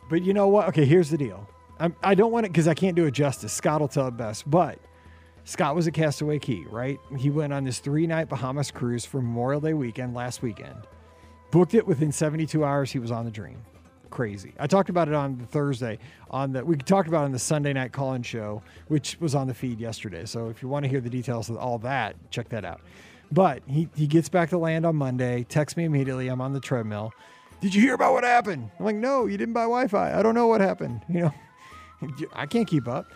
[0.09, 0.69] but you know what?
[0.69, 1.49] Okay, here's the deal.
[1.79, 3.53] I'm, I don't want it because I can't do it justice.
[3.53, 4.49] Scott will tell it best.
[4.49, 4.79] But
[5.45, 6.99] Scott was a Castaway Cay, right?
[7.19, 10.87] He went on this three night Bahamas cruise for Memorial Day weekend last weekend.
[11.51, 12.91] Booked it within 72 hours.
[12.91, 13.63] He was on the dream.
[14.11, 14.55] Crazy.
[14.59, 15.99] I talked about it on the Thursday.
[16.31, 19.49] On the we talked about it on the Sunday night call-in show, which was on
[19.49, 20.25] the feed yesterday.
[20.25, 22.81] So if you want to hear the details of all that, check that out.
[23.33, 26.29] But he, he gets back to land on Monday, texts me immediately.
[26.29, 27.13] I'm on the treadmill.
[27.61, 28.71] Did you hear about what happened?
[28.79, 30.19] I'm like, no, you didn't buy Wi-Fi.
[30.19, 31.03] I don't know what happened.
[31.09, 33.07] You know, I can't keep up.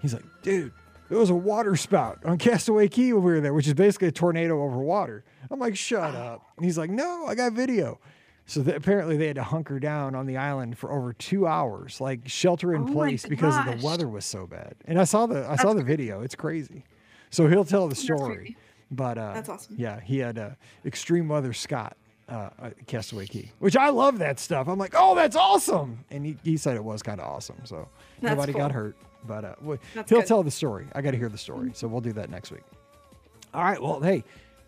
[0.00, 0.72] He's like, dude,
[1.10, 4.08] there was a water spout on Castaway Cay when we were there, which is basically
[4.08, 5.24] a tornado over water.
[5.50, 6.42] I'm like, shut up.
[6.56, 7.98] And he's like, no, I got video.
[8.46, 12.28] So apparently they had to hunker down on the island for over two hours, like
[12.28, 14.74] shelter in Oh place because of the weather was so bad.
[14.86, 16.20] And I saw the I saw the video.
[16.22, 16.84] It's crazy.
[17.30, 18.56] So he'll tell the story.
[18.90, 19.76] But uh, That's awesome.
[19.78, 20.50] Yeah, he had uh,
[20.84, 21.96] extreme weather Scott
[22.28, 22.50] uh,
[22.86, 24.68] Castaway Cay, which I love that stuff.
[24.68, 26.04] I'm like, oh, that's awesome.
[26.10, 27.56] And he, he said it was kind of awesome.
[27.64, 27.88] So
[28.20, 28.96] That's nobody got hurt.
[29.26, 29.54] But uh,
[29.94, 30.26] he'll good.
[30.26, 30.86] tell the story.
[30.94, 31.70] I got to hear the story.
[31.74, 32.62] So we'll do that next week.
[33.54, 33.80] All right.
[33.82, 34.22] Well, hey,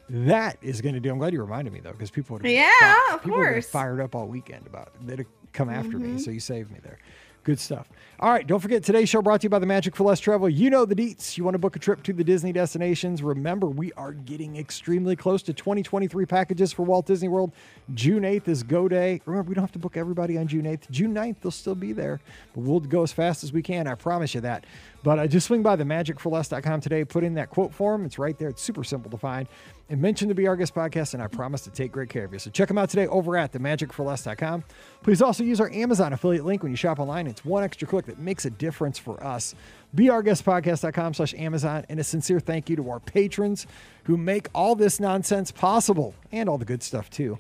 [0.09, 1.11] that is going to do.
[1.11, 3.69] I'm glad you reminded me though, because people would have Yeah, fi- of people course.
[3.69, 5.07] fired up all weekend about it.
[5.07, 6.17] They'd have come after Mm-hmm.
[6.17, 6.99] me, so you saved me there.
[7.45, 7.89] Good stuff.
[8.19, 10.49] All right, don't forget today's show brought to you by the Magic for Less Travel.
[10.49, 11.37] You know the deets.
[11.37, 13.23] You want to book a trip to the Disney destinations?
[13.23, 17.53] Remember, we are getting extremely close to 2023 packages for Walt Disney World.
[17.93, 19.21] June 8th is go day.
[19.27, 20.91] Remember, we don't have to book everybody on June 8th.
[20.91, 22.19] June 9th, they'll still be there,
[22.55, 23.87] but we'll go as fast as we can.
[23.87, 24.65] I promise you that.
[25.03, 28.07] But uh, just swing by the magicforless.com today, put in that quote form.
[28.07, 28.49] It's right there.
[28.49, 29.47] It's super simple to find.
[29.89, 32.33] And mention the Be Our Guest podcast, and I promise to take great care of
[32.33, 32.41] you.
[32.41, 34.65] So check them out today over at themagicforless.com.
[35.05, 37.29] Please also use our Amazon affiliate link when you shop online.
[37.29, 39.55] It's one extra click that makes a difference for us.
[39.95, 41.85] BeOurGuestPodcast.com slash Amazon.
[41.89, 43.67] And a sincere thank you to our patrons
[44.05, 47.39] who make all this nonsense possible and all the good stuff too.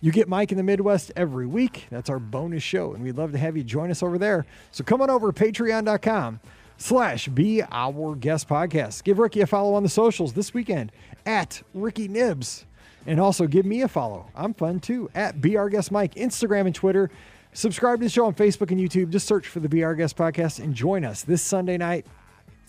[0.00, 1.86] You get Mike in the Midwest every week.
[1.90, 4.46] That's our bonus show, and we'd love to have you join us over there.
[4.70, 6.38] So come on over to patreon.com
[6.76, 9.02] slash be our guest podcast.
[9.02, 10.92] Give Ricky a follow on the socials this weekend
[11.26, 12.64] at Ricky Nibs.
[13.06, 14.30] And also give me a follow.
[14.36, 17.10] I'm fun too at Be Our Guest Mike, Instagram and Twitter.
[17.58, 19.10] Subscribe to the show on Facebook and YouTube.
[19.10, 22.06] Just search for the Our Guest podcast and join us this Sunday night,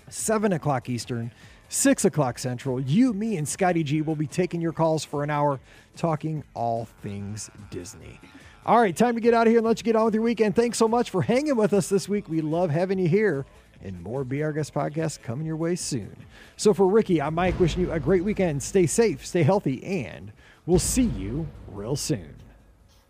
[0.07, 1.31] 7 o'clock Eastern,
[1.67, 2.81] 6 o'clock Central.
[2.81, 5.59] You, me, and Scotty G will be taking your calls for an hour
[5.95, 8.19] talking all things Disney.
[8.65, 10.23] All right, time to get out of here and let you get on with your
[10.23, 10.55] weekend.
[10.55, 12.27] Thanks so much for hanging with us this week.
[12.27, 13.45] We love having you here
[13.83, 16.15] and more Our Guest podcasts coming your way soon.
[16.57, 18.63] So for Ricky, I'm Mike wishing you a great weekend.
[18.63, 20.31] Stay safe, stay healthy, and
[20.65, 22.38] we'll see you real soon.